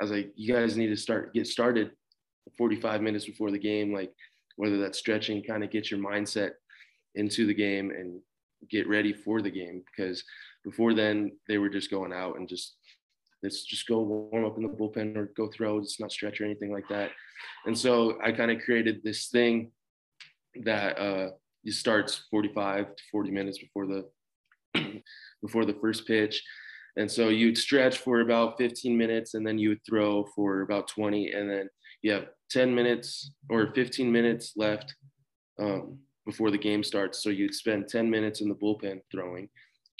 I 0.00 0.04
was 0.04 0.10
like, 0.10 0.32
you 0.34 0.52
guys 0.52 0.76
need 0.76 0.88
to 0.88 0.96
start 0.96 1.34
get 1.34 1.46
started 1.46 1.90
45 2.56 3.02
minutes 3.02 3.26
before 3.26 3.50
the 3.50 3.58
game. 3.58 3.92
Like 3.92 4.12
whether 4.56 4.78
that's 4.78 4.98
stretching, 4.98 5.42
kind 5.42 5.64
of 5.64 5.70
get 5.70 5.90
your 5.90 6.00
mindset 6.00 6.52
into 7.14 7.46
the 7.46 7.54
game 7.54 7.90
and 7.90 8.20
get 8.70 8.88
ready 8.88 9.12
for 9.12 9.42
the 9.42 9.50
game 9.50 9.82
because 9.90 10.22
before 10.64 10.94
then 10.94 11.32
they 11.48 11.58
were 11.58 11.68
just 11.68 11.90
going 11.90 12.12
out 12.12 12.36
and 12.36 12.48
just 12.48 12.76
let's 13.42 13.64
just 13.64 13.88
go 13.88 14.00
warm 14.00 14.44
up 14.44 14.56
in 14.56 14.62
the 14.62 14.68
bullpen 14.68 15.16
or 15.16 15.32
go 15.36 15.48
throw. 15.48 15.78
It's 15.78 16.00
not 16.00 16.12
stretch 16.12 16.40
or 16.40 16.44
anything 16.44 16.72
like 16.72 16.88
that. 16.88 17.10
And 17.66 17.76
so 17.76 18.18
I 18.22 18.32
kind 18.32 18.50
of 18.50 18.60
created 18.60 19.02
this 19.02 19.28
thing 19.28 19.72
that 20.62 20.98
uh, 20.98 21.30
it 21.64 21.74
starts 21.74 22.22
45 22.30 22.96
to 22.96 23.02
40 23.10 23.30
minutes 23.30 23.58
before 23.58 23.86
the 23.86 24.08
before 25.42 25.64
the 25.64 25.76
first 25.80 26.06
pitch. 26.06 26.42
And 26.96 27.10
so 27.10 27.28
you'd 27.28 27.56
stretch 27.56 27.98
for 27.98 28.20
about 28.20 28.58
15 28.58 28.96
minutes 28.96 29.34
and 29.34 29.46
then 29.46 29.58
you 29.58 29.70
would 29.70 29.84
throw 29.88 30.26
for 30.34 30.62
about 30.62 30.88
20 30.88 31.32
and 31.32 31.48
then 31.48 31.68
you 32.02 32.12
have 32.12 32.26
10 32.50 32.74
minutes 32.74 33.32
or 33.48 33.72
15 33.74 34.12
minutes 34.12 34.52
left 34.56 34.94
um, 35.58 35.98
before 36.26 36.50
the 36.50 36.58
game 36.58 36.84
starts. 36.84 37.22
So 37.22 37.30
you'd 37.30 37.54
spend 37.54 37.88
10 37.88 38.10
minutes 38.10 38.40
in 38.40 38.48
the 38.48 38.54
bullpen 38.54 39.00
throwing. 39.10 39.48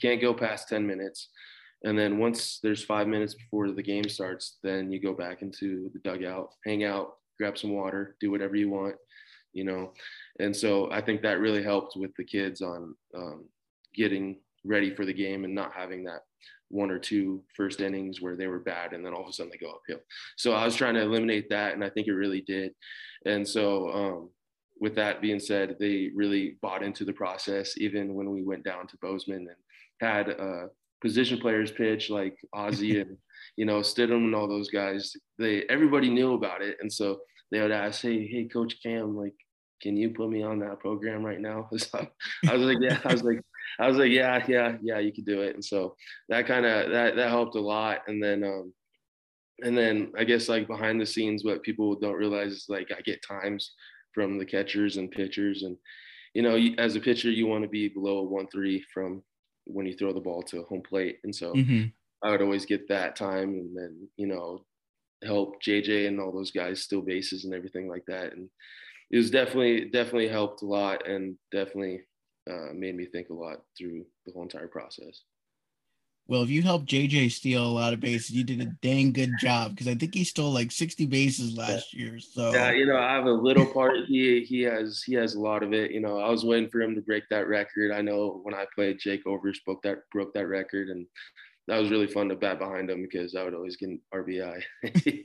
Can't 0.00 0.21
go 0.21 0.35
past 0.35 0.69
10 0.69 0.87
minutes. 0.87 1.28
And 1.85 1.99
then 1.99 2.19
once 2.19 2.61
there's 2.62 2.85
five 2.85 3.09
minutes 3.09 3.35
before 3.35 3.71
the 3.71 3.83
game 3.83 4.09
starts, 4.09 4.59
then 4.62 4.92
you 4.92 5.00
go 5.00 5.14
back 5.14 5.42
into 5.42 5.90
the 5.92 5.99
dugout, 6.00 6.50
hang 6.64 6.85
out, 6.85 7.14
grab 7.38 7.59
some 7.59 7.73
water, 7.73 8.16
do 8.21 8.31
whatever 8.31 8.54
you 8.54 8.71
want, 8.71 8.95
you 9.53 9.65
know. 9.65 9.93
And 10.41 10.55
so 10.55 10.91
I 10.91 11.01
think 11.01 11.23
that 11.23 11.41
really 11.41 11.63
helped 11.63 11.97
with 11.97 12.15
the 12.17 12.25
kids 12.25 12.63
on 12.63 12.95
um, 13.17 13.45
getting 13.95 14.39
ready 14.65 14.95
for 14.95 15.05
the 15.05 15.13
game 15.13 15.45
and 15.45 15.55
not 15.55 15.73
having 15.75 16.05
that 16.05 16.21
one 16.69 16.91
or 16.91 16.99
two 16.99 17.43
first 17.55 17.81
innings 17.81 18.21
where 18.21 18.35
they 18.35 18.47
were 18.47 18.59
bad 18.59 18.95
and 18.95 19.05
then 19.05 19.13
all 19.13 19.23
of 19.23 19.29
a 19.29 19.33
sudden 19.33 19.53
they 19.53 19.59
go 19.59 19.75
uphill. 19.75 20.03
So 20.37 20.53
I 20.53 20.65
was 20.65 20.75
trying 20.75 20.95
to 20.95 21.03
eliminate 21.03 21.51
that, 21.51 21.75
and 21.75 21.85
I 21.85 21.91
think 21.91 22.07
it 22.07 22.15
really 22.15 22.41
did. 22.41 22.73
And 23.27 23.47
so 23.47 23.91
um, 23.91 24.31
with 24.81 24.95
that 24.97 25.21
being 25.21 25.39
said, 25.39 25.77
they 25.79 26.11
really 26.15 26.57
bought 26.63 26.83
into 26.83 27.05
the 27.05 27.13
process, 27.13 27.75
even 27.77 28.15
when 28.15 28.31
we 28.31 28.43
went 28.43 28.65
down 28.65 28.87
to 28.89 28.97
Bozeman 29.03 29.49
and 29.49 29.57
had 30.01 30.31
uh, 30.31 30.69
position 31.03 31.39
players 31.39 31.71
pitch 31.71 32.09
like 32.09 32.37
Ozzie 32.53 33.01
and 33.03 33.17
you 33.57 33.67
know 33.67 33.81
Stidham 33.81 34.25
and 34.25 34.35
all 34.35 34.49
those 34.49 34.71
guys. 34.71 35.13
They 35.39 35.65
everybody 35.69 36.09
knew 36.09 36.35
about 36.35 36.63
it, 36.63 36.79
and 36.81 36.93
so 36.93 37.21
they 37.53 37.61
would 37.61 37.71
ask, 37.71 38.03
"Hey, 38.03 38.27
hey, 38.27 38.45
Coach 38.45 38.83
Cam, 38.83 39.17
like, 39.17 39.35
can 39.81 39.97
you 39.97 40.11
put 40.11 40.31
me 40.31 40.43
on 40.43 40.59
that 40.61 40.81
program 40.81 41.25
right 41.25 41.41
now?" 41.41 41.69
So 41.79 42.07
I 42.49 42.57
was 42.57 42.67
like, 42.67 42.79
"Yeah," 42.81 42.99
I 43.05 43.13
was 43.13 43.23
like, 43.23 43.41
"I 43.79 43.87
was 43.87 43.97
like, 43.97 44.11
yeah, 44.11 44.45
yeah, 44.49 44.77
yeah, 44.83 44.99
you 44.99 45.13
could 45.13 45.27
do 45.27 45.43
it." 45.43 45.55
And 45.55 45.65
so 45.65 45.95
that 46.29 46.47
kind 46.47 46.67
of 46.67 46.91
that 46.91 47.15
that 47.17 47.29
helped 47.29 47.55
a 47.55 47.61
lot. 47.61 48.01
And 48.09 48.21
then 48.23 48.43
um, 48.43 48.73
and 49.63 49.79
then 49.79 50.13
I 50.19 50.25
guess 50.25 50.49
like 50.49 50.67
behind 50.67 51.01
the 51.01 51.07
scenes, 51.07 51.45
what 51.45 51.63
people 51.63 51.95
don't 51.95 52.19
realize 52.19 52.53
is 52.53 52.67
like 52.69 52.91
I 52.97 53.01
get 53.03 53.23
times 53.23 53.73
from 54.13 54.39
the 54.39 54.45
catchers 54.45 54.97
and 54.97 55.11
pitchers. 55.11 55.63
And, 55.63 55.77
you 56.35 56.43
know, 56.43 56.57
as 56.79 56.97
a 56.97 57.01
pitcher, 57.01 57.31
you 57.31 57.47
want 57.47 57.63
to 57.63 57.69
be 57.69 57.89
below 57.89 58.19
a 58.19 58.25
1 58.25 58.49
3 58.49 58.85
from 58.93 59.23
when 59.65 59.87
you 59.87 59.95
throw 59.95 60.13
the 60.13 60.21
ball 60.21 60.43
to 60.43 60.65
home 60.65 60.83
plate. 60.83 61.19
And 61.25 61.35
so 61.35 61.53
mm-hmm. 61.53 61.87
I 62.23 62.31
would 62.31 62.43
always 62.43 62.67
get 62.67 62.89
that 62.89 63.17
time 63.17 63.51
and 63.51 63.77
then, 63.77 64.09
you 64.17 64.27
know, 64.27 64.65
help 65.25 65.62
JJ 65.62 66.09
and 66.09 66.21
all 66.21 66.33
those 66.33 66.50
guys 66.50 66.83
steal 66.83 67.02
bases 67.02 67.45
and 67.45 67.55
everything 67.55 67.88
like 67.88 68.05
that. 68.07 68.33
And 68.33 68.49
it 69.11 69.17
was 69.17 69.31
definitely, 69.31 69.91
definitely 69.91 70.29
helped 70.29 70.62
a 70.62 70.67
lot 70.67 71.09
and 71.09 71.37
definitely 71.50 72.02
uh, 72.50 72.73
made 72.75 72.97
me 72.97 73.07
think 73.07 73.31
a 73.31 73.35
lot 73.35 73.62
through 73.76 74.05
the 74.26 74.33
whole 74.33 74.43
entire 74.43 74.69
process. 74.69 75.23
Well, 76.29 76.43
if 76.43 76.50
you 76.50 76.62
helped 76.62 76.87
JJ 76.87 77.33
steal 77.33 77.64
a 77.64 77.67
lot 77.67 77.93
of 77.93 78.00
bases, 78.00 78.31
you 78.31 78.45
did 78.45 78.61
a 78.61 78.67
dang 78.81 79.12
good 79.12 79.33
job 79.41 79.73
because 79.73 79.88
I 79.88 79.95
think 79.97 80.14
he 80.14 80.23
stole 80.23 80.52
like 80.52 80.71
60 80.71 81.07
bases 81.07 81.57
last 81.57 81.93
year. 81.93 82.21
So 82.21 82.52
yeah, 82.55 82.71
you 82.71 82.87
know, 82.87 82.97
I 82.97 83.12
have 83.12 83.27
a 83.27 83.33
little 83.33 83.66
part. 83.66 83.97
he 84.07 84.44
he 84.44 84.62
has 84.62 85.03
he 85.03 85.14
has 85.14 85.35
a 85.35 85.40
lot 85.40 85.64
of 85.64 85.73
it. 85.73 85.90
You 85.90 86.01
know, 86.01 86.18
I 86.18 86.31
was 86.31 86.44
waiting 86.44 86.70
for 86.70 86.81
him 86.81 86.94
to 86.94 87.01
break 87.01 87.25
that 87.31 87.49
record. 87.49 87.90
I 87.90 88.03
know 88.03 88.40
when 88.44 88.55
I 88.55 88.66
played, 88.75 89.01
Jake 89.01 89.27
Overs 89.27 89.61
broke 89.66 89.83
that 89.83 90.09
broke 90.12 90.33
that 90.35 90.47
record, 90.47 90.88
and 90.90 91.07
that 91.68 91.79
was 91.79 91.90
really 91.90 92.07
fun 92.07 92.29
to 92.29 92.35
bat 92.35 92.59
behind 92.59 92.90
him 92.90 93.03
because 93.03 93.35
I 93.35 93.44
would 93.44 93.55
always 93.55 93.77
get 93.77 93.90
an 93.90 94.01
RBI. 94.12 94.62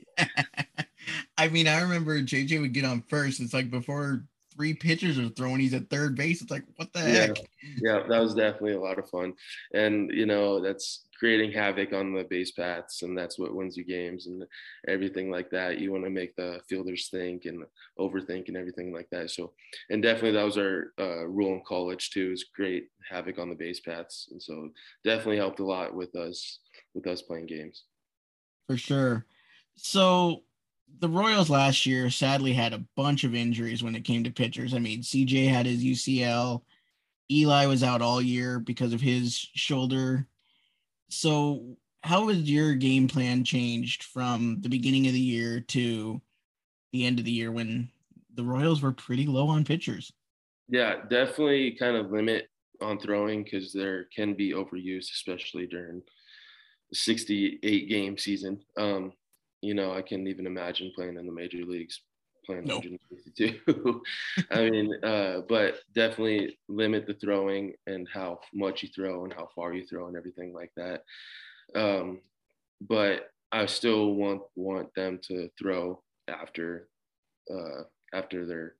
I 1.38 1.48
mean, 1.48 1.68
I 1.68 1.80
remember 1.80 2.20
JJ 2.20 2.60
would 2.60 2.72
get 2.72 2.84
on 2.84 3.02
first. 3.08 3.40
It's 3.40 3.54
like 3.54 3.70
before 3.70 4.24
three 4.54 4.74
pitchers 4.74 5.18
are 5.18 5.28
throwing, 5.30 5.60
he's 5.60 5.74
at 5.74 5.88
third 5.90 6.16
base. 6.16 6.42
It's 6.42 6.50
like, 6.50 6.64
what 6.76 6.92
the 6.92 7.00
yeah. 7.00 7.26
heck? 7.26 7.36
Yeah, 7.80 8.02
that 8.08 8.20
was 8.20 8.34
definitely 8.34 8.74
a 8.74 8.80
lot 8.80 8.98
of 8.98 9.08
fun. 9.08 9.34
And, 9.72 10.10
you 10.10 10.26
know, 10.26 10.60
that's 10.60 11.06
creating 11.18 11.52
havoc 11.52 11.92
on 11.92 12.14
the 12.14 12.24
base 12.24 12.52
paths, 12.52 13.02
and 13.02 13.18
that's 13.18 13.38
what 13.38 13.54
wins 13.54 13.76
you 13.76 13.84
games 13.84 14.26
and 14.26 14.44
everything 14.86 15.30
like 15.30 15.50
that. 15.50 15.78
You 15.78 15.92
want 15.92 16.04
to 16.04 16.10
make 16.10 16.36
the 16.36 16.60
fielders 16.68 17.08
think 17.08 17.44
and 17.44 17.64
overthink 17.98 18.48
and 18.48 18.56
everything 18.56 18.92
like 18.92 19.08
that. 19.10 19.30
So, 19.30 19.52
and 19.90 20.02
definitely 20.02 20.32
that 20.32 20.44
was 20.44 20.58
our 20.58 20.92
uh, 20.98 21.26
rule 21.26 21.54
in 21.54 21.62
college 21.66 22.10
too, 22.10 22.32
is 22.32 22.44
create 22.44 22.88
havoc 23.08 23.38
on 23.38 23.48
the 23.48 23.56
base 23.56 23.80
paths. 23.80 24.28
And 24.30 24.40
so 24.40 24.70
definitely 25.04 25.38
helped 25.38 25.60
a 25.60 25.64
lot 25.64 25.94
with 25.94 26.14
us, 26.14 26.60
with 26.94 27.06
us 27.06 27.22
playing 27.22 27.46
games. 27.46 27.84
For 28.68 28.76
sure. 28.76 29.26
So 29.74 30.42
the 31.00 31.08
Royals 31.08 31.50
last 31.50 31.86
year 31.86 32.10
sadly 32.10 32.52
had 32.52 32.72
a 32.72 32.84
bunch 32.96 33.24
of 33.24 33.34
injuries 33.34 33.82
when 33.82 33.94
it 33.94 34.04
came 34.04 34.24
to 34.24 34.30
pitchers. 34.30 34.74
I 34.74 34.78
mean, 34.78 35.00
CJ 35.00 35.48
had 35.48 35.66
his 35.66 35.82
UCL. 35.82 36.62
Eli 37.30 37.66
was 37.66 37.82
out 37.82 38.02
all 38.02 38.22
year 38.22 38.58
because 38.58 38.92
of 38.92 39.00
his 39.00 39.36
shoulder. 39.54 40.26
So, 41.10 41.76
how 42.02 42.28
has 42.28 42.48
your 42.48 42.74
game 42.74 43.08
plan 43.08 43.44
changed 43.44 44.04
from 44.04 44.60
the 44.60 44.68
beginning 44.68 45.06
of 45.06 45.12
the 45.12 45.20
year 45.20 45.60
to 45.60 46.20
the 46.92 47.04
end 47.04 47.18
of 47.18 47.24
the 47.24 47.32
year 47.32 47.50
when 47.50 47.90
the 48.34 48.44
Royals 48.44 48.82
were 48.82 48.92
pretty 48.92 49.26
low 49.26 49.48
on 49.48 49.64
pitchers? 49.64 50.12
Yeah, 50.68 51.02
definitely 51.08 51.72
kind 51.72 51.96
of 51.96 52.10
limit 52.10 52.48
on 52.80 52.98
throwing 52.98 53.42
because 53.42 53.72
there 53.72 54.04
can 54.14 54.34
be 54.34 54.52
overuse, 54.52 55.10
especially 55.12 55.66
during 55.66 56.02
the 56.90 56.96
68 56.96 57.88
game 57.88 58.16
season. 58.16 58.60
Um, 58.76 59.12
you 59.60 59.74
know, 59.74 59.92
I 59.92 60.02
can't 60.02 60.28
even 60.28 60.46
imagine 60.46 60.92
playing 60.94 61.16
in 61.16 61.26
the 61.26 61.32
major 61.32 61.64
leagues, 61.64 62.00
playing 62.48 62.64
no. 62.64 62.76
162. 62.76 64.02
I 64.50 64.70
mean, 64.70 64.92
uh, 65.04 65.42
but 65.48 65.80
definitely 65.94 66.58
limit 66.68 67.06
the 67.06 67.14
throwing 67.14 67.74
and 67.86 68.08
how 68.12 68.40
much 68.54 68.82
you 68.82 68.88
throw 68.88 69.24
and 69.24 69.32
how 69.32 69.48
far 69.54 69.74
you 69.74 69.86
throw 69.86 70.08
and 70.08 70.16
everything 70.16 70.54
like 70.54 70.72
that. 70.76 71.02
Um, 71.74 72.20
but 72.80 73.30
I 73.52 73.66
still 73.66 74.14
want 74.14 74.42
want 74.56 74.94
them 74.94 75.20
to 75.28 75.50
throw 75.58 76.02
after 76.26 76.88
uh, 77.50 77.82
after 78.14 78.46
their 78.46 78.74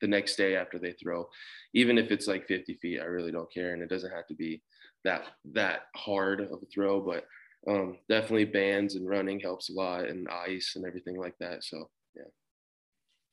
the 0.00 0.06
next 0.06 0.36
day 0.36 0.56
after 0.56 0.78
they 0.78 0.92
throw, 0.92 1.28
even 1.74 1.98
if 1.98 2.10
it's 2.10 2.28
like 2.28 2.46
50 2.46 2.74
feet. 2.80 3.00
I 3.00 3.04
really 3.04 3.32
don't 3.32 3.52
care, 3.52 3.74
and 3.74 3.82
it 3.82 3.90
doesn't 3.90 4.12
have 4.12 4.26
to 4.28 4.34
be 4.34 4.62
that 5.04 5.24
that 5.52 5.82
hard 5.94 6.40
of 6.40 6.62
a 6.62 6.66
throw, 6.72 7.00
but 7.00 7.26
um, 7.68 7.98
definitely 8.08 8.46
bands 8.46 8.94
and 8.94 9.08
running 9.08 9.40
helps 9.40 9.68
a 9.68 9.72
lot 9.72 10.06
and 10.06 10.28
ice 10.28 10.74
and 10.76 10.86
everything 10.86 11.18
like 11.18 11.36
that. 11.40 11.64
So 11.64 11.90
yeah. 12.16 12.22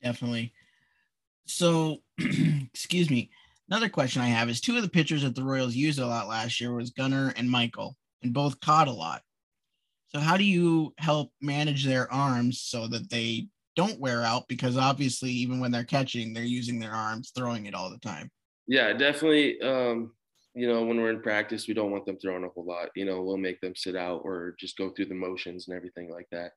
Definitely. 0.03 0.53
So 1.45 1.97
excuse 2.19 3.09
me. 3.09 3.29
Another 3.67 3.89
question 3.89 4.21
I 4.21 4.27
have 4.27 4.47
is 4.47 4.61
two 4.61 4.75
of 4.75 4.83
the 4.83 4.89
pitchers 4.89 5.23
that 5.23 5.33
the 5.33 5.43
Royals 5.43 5.75
used 5.75 5.99
a 5.99 6.05
lot 6.05 6.27
last 6.27 6.61
year 6.61 6.73
was 6.73 6.91
Gunner 6.91 7.33
and 7.35 7.49
Michael, 7.49 7.97
and 8.21 8.31
both 8.31 8.59
caught 8.59 8.87
a 8.87 8.91
lot. 8.91 9.23
So 10.09 10.19
how 10.19 10.37
do 10.37 10.43
you 10.43 10.93
help 10.99 11.31
manage 11.41 11.83
their 11.83 12.11
arms 12.13 12.61
so 12.61 12.87
that 12.87 13.09
they 13.09 13.47
don't 13.75 13.99
wear 13.99 14.21
out? 14.21 14.47
Because 14.47 14.77
obviously, 14.77 15.31
even 15.31 15.59
when 15.59 15.71
they're 15.71 15.83
catching, 15.83 16.31
they're 16.31 16.43
using 16.43 16.79
their 16.79 16.93
arms, 16.93 17.31
throwing 17.35 17.65
it 17.65 17.73
all 17.73 17.89
the 17.89 17.97
time. 17.97 18.29
Yeah, 18.67 18.93
definitely. 18.93 19.59
Um, 19.61 20.11
you 20.53 20.67
know, 20.67 20.83
when 20.83 21.01
we're 21.01 21.09
in 21.09 21.21
practice, 21.21 21.67
we 21.67 21.73
don't 21.73 21.91
want 21.91 22.05
them 22.05 22.17
throwing 22.17 22.45
a 22.45 22.49
whole 22.49 22.65
lot. 22.65 22.89
You 22.95 23.05
know, 23.05 23.21
we'll 23.21 23.37
make 23.37 23.59
them 23.61 23.75
sit 23.75 23.95
out 23.95 24.21
or 24.23 24.55
just 24.59 24.77
go 24.77 24.89
through 24.89 25.07
the 25.07 25.15
motions 25.15 25.67
and 25.67 25.75
everything 25.75 26.09
like 26.09 26.27
that, 26.31 26.53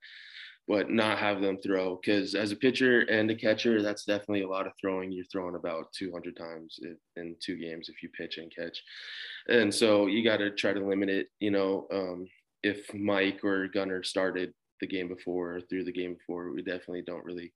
but 0.68 0.90
not 0.90 1.18
have 1.18 1.40
them 1.40 1.56
throw. 1.56 1.96
Because 1.96 2.34
as 2.34 2.52
a 2.52 2.56
pitcher 2.56 3.00
and 3.00 3.30
a 3.30 3.34
catcher, 3.34 3.82
that's 3.82 4.04
definitely 4.04 4.42
a 4.42 4.48
lot 4.48 4.66
of 4.66 4.74
throwing. 4.78 5.10
You're 5.10 5.24
throwing 5.32 5.54
about 5.54 5.90
200 5.94 6.36
times 6.36 6.78
in 7.16 7.34
two 7.40 7.56
games 7.56 7.88
if 7.88 8.02
you 8.02 8.10
pitch 8.10 8.36
and 8.36 8.54
catch. 8.54 8.82
And 9.48 9.74
so 9.74 10.06
you 10.06 10.22
got 10.22 10.36
to 10.36 10.50
try 10.50 10.74
to 10.74 10.86
limit 10.86 11.08
it. 11.08 11.28
You 11.40 11.50
know, 11.50 11.86
um, 11.90 12.28
if 12.62 12.92
Mike 12.92 13.42
or 13.42 13.66
Gunner 13.68 14.02
started 14.02 14.52
the 14.82 14.86
game 14.86 15.08
before 15.08 15.56
or 15.56 15.60
through 15.62 15.84
the 15.84 15.92
game 15.92 16.14
before, 16.14 16.52
we 16.52 16.62
definitely 16.62 17.02
don't 17.02 17.24
really. 17.24 17.52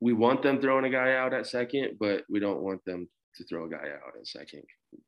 We 0.00 0.14
want 0.14 0.42
them 0.42 0.60
throwing 0.60 0.84
a 0.84 0.90
guy 0.90 1.14
out 1.14 1.32
at 1.32 1.46
second, 1.46 1.96
but 2.00 2.24
we 2.28 2.40
don't 2.40 2.62
want 2.62 2.84
them 2.84 3.08
to 3.36 3.44
throw 3.44 3.64
a 3.64 3.70
guy 3.70 3.76
out 3.76 4.16
at 4.18 4.26
second 4.26 4.62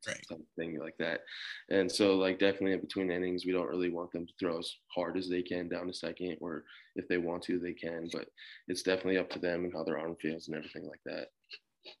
right. 0.07 0.25
something 0.27 0.79
like 0.79 0.97
that. 0.99 1.21
And 1.69 1.91
so, 1.91 2.15
like, 2.15 2.39
definitely 2.39 2.73
in 2.73 2.81
between 2.81 3.11
innings, 3.11 3.45
we 3.45 3.51
don't 3.51 3.69
really 3.69 3.89
want 3.89 4.11
them 4.11 4.25
to 4.25 4.33
throw 4.39 4.59
as 4.59 4.71
hard 4.93 5.17
as 5.17 5.29
they 5.29 5.41
can 5.41 5.69
down 5.69 5.87
to 5.87 5.93
second, 5.93 6.37
or 6.41 6.63
if 6.95 7.07
they 7.07 7.17
want 7.17 7.43
to, 7.43 7.59
they 7.59 7.73
can. 7.73 8.09
But 8.11 8.27
it's 8.67 8.83
definitely 8.83 9.17
up 9.17 9.29
to 9.31 9.39
them 9.39 9.65
and 9.65 9.73
how 9.73 9.83
their 9.83 9.99
arm 9.99 10.15
feels 10.21 10.47
and 10.47 10.57
everything 10.57 10.87
like 10.87 11.01
that. 11.05 11.27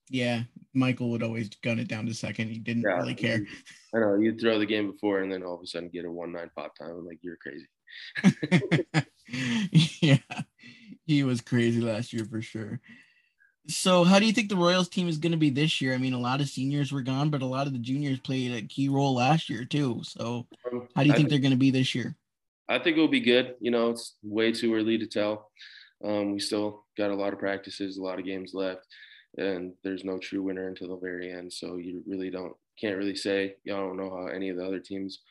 Yeah, 0.09 0.43
Michael 0.73 1.11
would 1.11 1.23
always 1.23 1.49
gun 1.63 1.79
it 1.79 1.87
down 1.87 2.07
to 2.07 2.13
second. 2.13 2.49
He 2.49 2.57
didn't 2.57 2.83
yeah, 2.83 2.97
really 2.97 3.13
care. 3.13 3.41
I 3.93 3.99
know 3.99 4.15
you'd 4.15 4.41
throw 4.41 4.57
the 4.57 4.65
game 4.65 4.91
before, 4.91 5.21
and 5.21 5.31
then 5.31 5.43
all 5.43 5.55
of 5.55 5.61
a 5.61 5.67
sudden 5.67 5.89
get 5.89 6.05
a 6.05 6.11
one 6.11 6.31
nine 6.31 6.49
pop 6.55 6.75
time. 6.75 6.91
I'm 6.91 7.05
like, 7.05 7.19
you're 7.21 7.37
crazy. 7.37 7.67
yeah, 10.01 10.17
he 11.05 11.23
was 11.23 11.41
crazy 11.41 11.81
last 11.81 12.13
year 12.13 12.25
for 12.25 12.41
sure. 12.41 12.81
So, 13.67 14.03
how 14.03 14.19
do 14.19 14.25
you 14.25 14.33
think 14.33 14.49
the 14.49 14.55
Royals 14.55 14.89
team 14.89 15.07
is 15.07 15.17
going 15.17 15.31
to 15.31 15.37
be 15.37 15.49
this 15.49 15.81
year? 15.81 15.93
I 15.93 15.97
mean, 15.97 16.13
a 16.13 16.19
lot 16.19 16.39
of 16.39 16.47
seniors 16.47 16.91
were 16.91 17.01
gone, 17.01 17.29
but 17.29 17.41
a 17.41 17.47
lot 17.47 17.65
of 17.65 17.73
the 17.73 17.79
juniors 17.79 18.19
played 18.19 18.51
a 18.51 18.61
key 18.61 18.89
role 18.89 19.15
last 19.15 19.49
year 19.49 19.65
too. 19.65 20.01
So, 20.03 20.47
Um, 20.71 20.87
how 20.95 21.01
do 21.01 21.07
you 21.07 21.13
I 21.13 21.17
think 21.17 21.29
they're 21.29 21.39
going 21.39 21.51
to 21.51 21.57
be 21.57 21.71
this 21.71 21.95
year? 21.95 22.15
I 22.67 22.79
think 22.79 22.97
it'll 22.97 23.07
be 23.07 23.19
good. 23.19 23.55
You 23.59 23.71
know, 23.71 23.89
it's 23.89 24.15
way 24.23 24.51
too 24.51 24.73
early 24.73 24.97
to 24.97 25.07
tell. 25.07 25.49
Um, 26.03 26.33
we 26.33 26.39
still 26.39 26.85
got 26.97 27.11
a 27.11 27.15
lot 27.15 27.33
of 27.33 27.39
practices, 27.39 27.97
a 27.97 28.03
lot 28.03 28.19
of 28.19 28.25
games 28.25 28.53
left, 28.53 28.85
and 29.37 29.73
there's 29.83 30.03
no 30.03 30.19
true 30.19 30.43
winner 30.43 30.67
until 30.67 30.89
the 30.89 30.97
very 30.97 31.31
end. 31.31 31.51
So 31.51 31.77
you 31.77 32.03
really 32.05 32.29
don't 32.29 32.53
can't 32.79 32.97
really 32.97 33.15
say. 33.15 33.55
You 33.63 33.73
don't 33.73 33.97
know 33.97 34.09
how 34.09 34.27
any 34.27 34.49
of 34.49 34.57
the 34.57 34.65
other 34.65 34.79
teams 34.79 35.21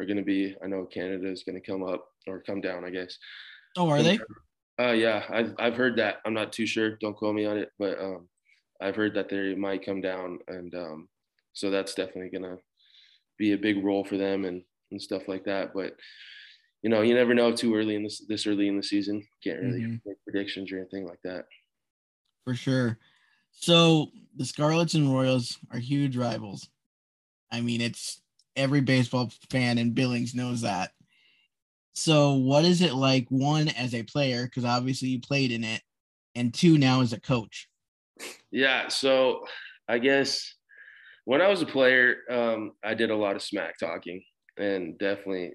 are 0.00 0.06
going 0.06 0.16
to 0.16 0.22
be. 0.22 0.56
I 0.62 0.66
know 0.66 0.84
Canada 0.84 1.30
is 1.30 1.44
going 1.44 1.60
to 1.60 1.66
come 1.66 1.84
up 1.84 2.08
or 2.26 2.40
come 2.40 2.60
down, 2.60 2.84
I 2.84 2.90
guess. 2.90 3.18
Oh, 3.76 3.88
are 3.88 4.02
they? 4.02 4.18
Uh, 4.80 4.90
yeah, 4.92 5.24
I've 5.28 5.54
I've 5.58 5.76
heard 5.76 5.96
that. 5.96 6.16
I'm 6.24 6.34
not 6.34 6.52
too 6.52 6.66
sure. 6.66 6.96
Don't 6.96 7.16
quote 7.16 7.34
me 7.34 7.44
on 7.44 7.58
it, 7.58 7.70
but 7.78 7.98
um, 8.00 8.28
I've 8.80 8.96
heard 8.96 9.14
that 9.14 9.28
they 9.28 9.54
might 9.54 9.84
come 9.84 10.00
down, 10.00 10.40
and 10.48 10.74
um, 10.74 11.08
so 11.52 11.70
that's 11.70 11.94
definitely 11.94 12.30
gonna 12.30 12.58
be 13.38 13.52
a 13.52 13.58
big 13.58 13.84
role 13.84 14.04
for 14.04 14.16
them 14.18 14.44
and 14.44 14.64
and 14.92 15.02
stuff 15.02 15.28
like 15.28 15.44
that. 15.44 15.74
But 15.74 15.96
you 16.82 16.90
know, 16.90 17.02
you 17.02 17.14
never 17.14 17.34
know 17.34 17.54
too 17.54 17.74
early 17.76 17.96
in 17.96 18.04
this 18.04 18.24
this 18.28 18.46
early 18.46 18.68
in 18.68 18.76
the 18.76 18.82
season. 18.84 19.26
Can't 19.44 19.60
really 19.60 19.86
Mhm. 19.86 20.02
make 20.06 20.18
predictions 20.24 20.72
or 20.72 20.78
anything 20.78 21.06
like 21.06 21.20
that. 21.24 21.46
For 22.44 22.54
sure. 22.54 22.98
So, 23.52 24.10
the 24.34 24.44
Scarlets 24.44 24.94
and 24.94 25.12
Royals 25.12 25.58
are 25.70 25.78
huge 25.78 26.16
rivals. 26.16 26.68
I 27.50 27.60
mean, 27.62 27.80
it's 27.80 28.22
every 28.56 28.80
baseball 28.82 29.30
fan 29.50 29.78
in 29.78 29.94
Billings 29.94 30.34
knows 30.34 30.62
that. 30.62 30.94
So, 31.94 32.34
what 32.34 32.64
is 32.64 32.82
it 32.82 32.94
like, 32.94 33.26
one, 33.28 33.68
as 33.68 33.94
a 33.94 34.02
player, 34.02 34.44
because 34.44 34.64
obviously 34.64 35.08
you 35.08 35.20
played 35.20 35.52
in 35.52 35.62
it, 35.62 35.80
and 36.34 36.52
two, 36.52 36.76
now 36.76 37.00
as 37.00 37.12
a 37.12 37.20
coach? 37.20 37.68
Yeah, 38.50 38.88
so 38.88 39.44
I 39.88 39.98
guess 39.98 40.54
when 41.24 41.40
I 41.40 41.48
was 41.48 41.62
a 41.62 41.66
player, 41.66 42.16
um, 42.30 42.72
I 42.84 42.94
did 42.94 43.10
a 43.10 43.16
lot 43.16 43.36
of 43.36 43.42
smack 43.42 43.78
talking, 43.78 44.22
and 44.56 44.98
definitely, 44.98 45.52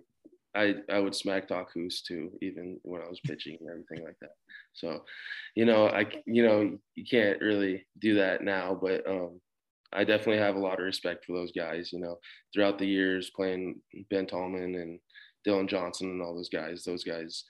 I 0.55 0.75
I 0.89 0.99
would 0.99 1.15
smack 1.15 1.47
talk 1.47 1.71
who's 1.73 2.01
too, 2.01 2.31
even 2.41 2.79
when 2.83 3.01
I 3.01 3.07
was 3.07 3.19
pitching 3.19 3.57
and 3.59 3.69
everything 3.69 4.03
like 4.03 4.17
that. 4.21 4.31
So, 4.73 5.03
you 5.55 5.65
know, 5.65 5.87
I 5.87 6.05
you 6.25 6.43
know 6.43 6.77
you 6.95 7.05
can't 7.05 7.39
really 7.41 7.85
do 7.99 8.15
that 8.15 8.43
now, 8.43 8.77
but 8.81 9.07
um, 9.07 9.39
I 9.93 10.03
definitely 10.03 10.41
have 10.41 10.55
a 10.55 10.59
lot 10.59 10.79
of 10.79 10.85
respect 10.85 11.25
for 11.25 11.33
those 11.33 11.51
guys. 11.51 11.91
You 11.93 11.99
know, 11.99 12.17
throughout 12.53 12.79
the 12.79 12.87
years 12.87 13.29
playing 13.35 13.79
Ben 14.09 14.25
Tallman 14.25 14.75
and 14.75 14.99
Dylan 15.47 15.67
Johnson 15.67 16.09
and 16.09 16.21
all 16.21 16.35
those 16.35 16.49
guys, 16.49 16.83
those 16.83 17.03
guys 17.03 17.43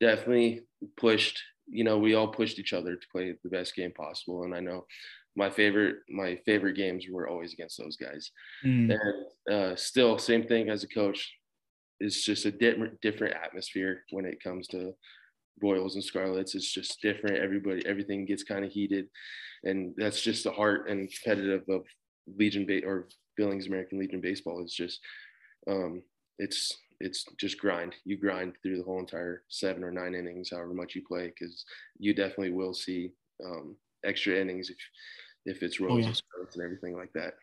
definitely 0.00 0.62
pushed 0.96 1.42
you 1.70 1.84
know 1.84 1.98
we 1.98 2.14
all 2.14 2.28
pushed 2.28 2.58
each 2.58 2.72
other 2.72 2.96
to 2.96 3.06
play 3.12 3.34
the 3.42 3.50
best 3.50 3.74
game 3.74 3.92
possible. 3.92 4.44
And 4.44 4.54
i 4.54 4.60
know 4.60 4.86
my 5.36 5.50
favorite 5.50 5.96
my 6.08 6.36
favorite 6.46 6.74
games 6.74 7.06
were 7.10 7.28
always 7.28 7.52
against 7.52 7.78
those 7.78 7.96
guys. 7.96 8.30
Mm, 8.64 8.98
and 8.98 9.54
uh, 9.54 9.76
still 9.76 10.18
same 10.18 10.44
thing 10.44 10.68
as 10.68 10.82
a 10.82 10.88
coach. 10.88 11.32
It's 12.00 12.24
just 12.24 12.44
a 12.46 12.50
different 12.50 13.00
different 13.00 13.34
atmosphere 13.34 14.04
when 14.10 14.24
it 14.24 14.42
comes 14.42 14.66
to 14.68 14.94
royals 15.62 15.94
and 15.94 16.04
scarlets. 16.04 16.54
It's 16.54 16.72
just 16.72 17.00
different. 17.02 17.36
Everybody 17.36 17.84
everything 17.86 18.24
gets 18.24 18.42
kind 18.42 18.64
of 18.64 18.72
heated. 18.72 19.06
And 19.64 19.94
that's 19.96 20.22
just 20.22 20.44
the 20.44 20.52
heart 20.52 20.88
and 20.88 21.10
competitive 21.10 21.62
of 21.68 21.84
legion 22.36 22.66
ba- 22.66 22.84
or 22.84 23.08
billings 23.36 23.66
american 23.66 23.98
legion 23.98 24.20
baseball 24.20 24.62
is 24.62 24.74
just 24.74 25.00
um, 25.66 26.02
it's 26.38 26.76
it's 27.00 27.24
just 27.38 27.58
grind. 27.58 27.94
You 28.04 28.16
grind 28.16 28.54
through 28.62 28.78
the 28.78 28.84
whole 28.84 28.98
entire 28.98 29.44
seven 29.48 29.84
or 29.84 29.90
nine 29.90 30.14
innings, 30.14 30.50
however 30.50 30.74
much 30.74 30.94
you 30.94 31.02
play, 31.06 31.28
because 31.28 31.64
you 31.98 32.14
definitely 32.14 32.50
will 32.52 32.74
see 32.74 33.12
um, 33.44 33.76
extra 34.04 34.36
innings 34.36 34.70
if 34.70 34.76
if 35.46 35.62
it's 35.62 35.80
Royals 35.80 36.04
Oh, 36.06 36.40
yeah. 36.40 36.46
and 36.54 36.64
everything 36.64 36.96
like 36.96 37.12
that. 37.14 37.34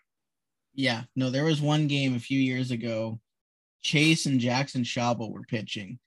Yeah, 0.74 1.04
no, 1.16 1.30
there 1.30 1.46
was 1.46 1.62
one 1.62 1.88
game 1.88 2.16
a 2.16 2.20
few 2.20 2.40
years 2.40 2.72
ago. 2.72 3.20
Chase 3.82 4.26
and 4.26 4.40
Jackson 4.40 4.84
Shabel 4.84 5.32
were 5.32 5.44
pitching, 5.44 6.00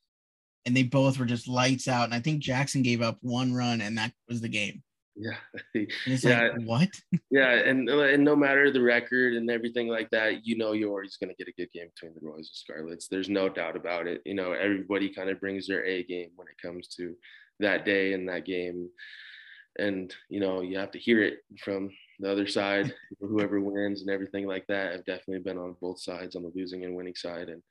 and 0.66 0.76
they 0.76 0.82
both 0.82 1.18
were 1.18 1.24
just 1.24 1.48
lights 1.48 1.88
out. 1.88 2.04
And 2.04 2.14
I 2.14 2.20
think 2.20 2.42
Jackson 2.42 2.82
gave 2.82 3.00
up 3.00 3.18
one 3.22 3.54
run, 3.54 3.80
and 3.80 3.96
that 3.98 4.12
was 4.28 4.40
the 4.40 4.48
game. 4.48 4.82
Yeah, 5.18 5.36
Yeah. 6.06 6.50
like, 6.52 6.62
what? 6.64 6.88
yeah, 7.30 7.50
and 7.54 7.90
uh, 7.90 7.98
and 8.04 8.24
no 8.24 8.36
matter 8.36 8.70
the 8.70 8.80
record 8.82 9.34
and 9.34 9.50
everything 9.50 9.88
like 9.88 10.10
that, 10.10 10.46
you 10.46 10.56
know 10.56 10.72
you're 10.72 10.90
always 10.90 11.16
going 11.16 11.30
to 11.30 11.36
get 11.36 11.48
a 11.48 11.60
good 11.60 11.72
game 11.72 11.88
between 11.94 12.14
the 12.14 12.20
Royals 12.26 12.50
and 12.50 12.54
Scarlets. 12.54 13.08
There's 13.08 13.28
no 13.28 13.48
doubt 13.48 13.76
about 13.76 14.06
it. 14.06 14.22
You 14.24 14.34
know, 14.34 14.52
everybody 14.52 15.12
kind 15.12 15.28
of 15.28 15.40
brings 15.40 15.66
their 15.66 15.84
A 15.84 16.04
game 16.04 16.30
when 16.36 16.46
it 16.48 16.60
comes 16.62 16.86
to 16.96 17.16
that 17.58 17.84
day 17.84 18.12
and 18.12 18.28
that 18.28 18.44
game, 18.44 18.88
and 19.78 20.14
you 20.28 20.38
know 20.40 20.60
you 20.60 20.78
have 20.78 20.92
to 20.92 20.98
hear 21.00 21.22
it 21.22 21.40
from 21.64 21.90
the 22.20 22.30
other 22.30 22.46
side, 22.46 22.94
whoever 23.20 23.60
wins 23.60 24.02
and 24.02 24.10
everything 24.10 24.46
like 24.46 24.66
that. 24.68 24.92
I've 24.92 25.04
definitely 25.04 25.40
been 25.40 25.58
on 25.58 25.76
both 25.80 26.00
sides, 26.00 26.36
on 26.36 26.42
the 26.44 26.52
losing 26.54 26.84
and 26.84 26.94
winning 26.94 27.16
side, 27.16 27.48
and 27.48 27.62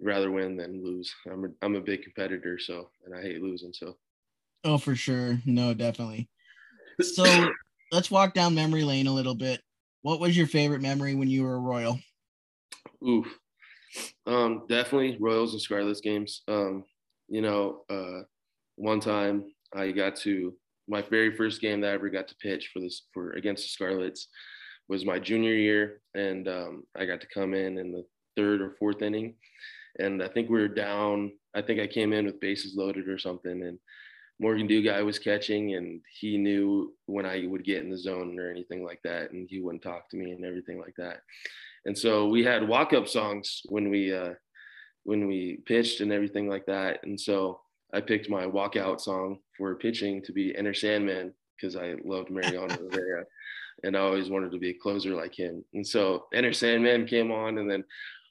rather 0.00 0.30
win 0.32 0.56
than 0.56 0.82
lose. 0.82 1.14
I'm 1.30 1.44
a, 1.44 1.48
I'm 1.62 1.76
a 1.76 1.80
big 1.80 2.02
competitor, 2.02 2.58
so 2.58 2.90
and 3.06 3.14
I 3.14 3.22
hate 3.22 3.42
losing. 3.42 3.72
So 3.72 3.96
Oh, 4.64 4.78
for 4.78 4.94
sure. 4.94 5.38
No, 5.44 5.74
definitely. 5.74 6.28
So 7.00 7.48
let's 7.90 8.10
walk 8.10 8.34
down 8.34 8.54
memory 8.54 8.84
lane 8.84 9.06
a 9.06 9.12
little 9.12 9.34
bit. 9.34 9.60
What 10.02 10.20
was 10.20 10.36
your 10.36 10.46
favorite 10.46 10.82
memory 10.82 11.14
when 11.14 11.26
you 11.26 11.42
were 11.42 11.54
a 11.54 11.58
Royal? 11.58 11.98
Oof. 13.04 13.26
Um, 14.26 14.66
definitely 14.68 15.16
Royals 15.18 15.52
and 15.52 15.60
Scarlets 15.60 16.02
games. 16.02 16.42
Um, 16.46 16.84
you 17.28 17.40
know, 17.40 17.80
uh, 17.90 18.20
one 18.76 19.00
time 19.00 19.46
I 19.74 19.90
got 19.90 20.16
to 20.16 20.54
my 20.86 21.02
very 21.02 21.34
first 21.34 21.60
game 21.60 21.80
that 21.80 21.90
I 21.90 21.94
ever 21.94 22.10
got 22.10 22.28
to 22.28 22.36
pitch 22.36 22.70
for 22.72 22.80
this 22.80 23.02
for 23.12 23.32
against 23.32 23.64
the 23.64 23.68
Scarlets 23.70 24.28
was 24.88 25.04
my 25.04 25.18
junior 25.18 25.54
year, 25.54 26.02
and 26.14 26.46
um, 26.48 26.82
I 26.96 27.06
got 27.06 27.20
to 27.22 27.28
come 27.32 27.54
in 27.54 27.78
in 27.78 27.92
the 27.92 28.04
third 28.36 28.60
or 28.60 28.76
fourth 28.78 29.02
inning, 29.02 29.34
and 29.98 30.22
I 30.22 30.28
think 30.28 30.50
we 30.50 30.60
were 30.60 30.68
down. 30.68 31.32
I 31.54 31.62
think 31.62 31.80
I 31.80 31.86
came 31.86 32.12
in 32.12 32.26
with 32.26 32.40
bases 32.40 32.74
loaded 32.76 33.08
or 33.08 33.18
something, 33.18 33.62
and 33.62 33.78
Morgan 34.42 34.66
Duguay 34.66 35.04
was 35.04 35.20
catching, 35.20 35.76
and 35.76 36.00
he 36.18 36.36
knew 36.36 36.92
when 37.06 37.24
I 37.24 37.46
would 37.46 37.64
get 37.64 37.84
in 37.84 37.90
the 37.90 37.96
zone 37.96 38.36
or 38.40 38.50
anything 38.50 38.84
like 38.84 38.98
that, 39.04 39.30
and 39.30 39.48
he 39.48 39.60
wouldn't 39.60 39.84
talk 39.84 40.10
to 40.10 40.16
me 40.16 40.32
and 40.32 40.44
everything 40.44 40.80
like 40.80 40.96
that. 40.98 41.20
And 41.86 41.96
so 41.96 42.26
we 42.26 42.42
had 42.42 42.66
walk-up 42.66 43.06
songs 43.06 43.62
when 43.66 43.88
we 43.88 44.12
uh, 44.12 44.34
when 45.04 45.28
we 45.28 45.60
pitched 45.64 46.00
and 46.00 46.12
everything 46.12 46.48
like 46.48 46.66
that. 46.66 47.04
And 47.04 47.18
so 47.18 47.60
I 47.94 48.00
picked 48.00 48.28
my 48.28 48.44
walkout 48.44 49.00
song 49.00 49.38
for 49.56 49.76
pitching 49.76 50.22
to 50.22 50.32
be 50.32 50.56
Enter 50.56 50.74
Sandman 50.74 51.32
because 51.56 51.76
I 51.76 51.94
loved 52.04 52.30
Mariano 52.30 52.76
Rivera, 52.82 53.24
and 53.84 53.96
I 53.96 54.00
always 54.00 54.28
wanted 54.28 54.50
to 54.50 54.58
be 54.58 54.70
a 54.70 54.74
closer 54.74 55.14
like 55.14 55.38
him. 55.38 55.64
And 55.72 55.86
so 55.86 56.26
Enter 56.34 56.52
Sandman 56.52 57.06
came 57.06 57.30
on, 57.30 57.58
and 57.58 57.70
then 57.70 57.84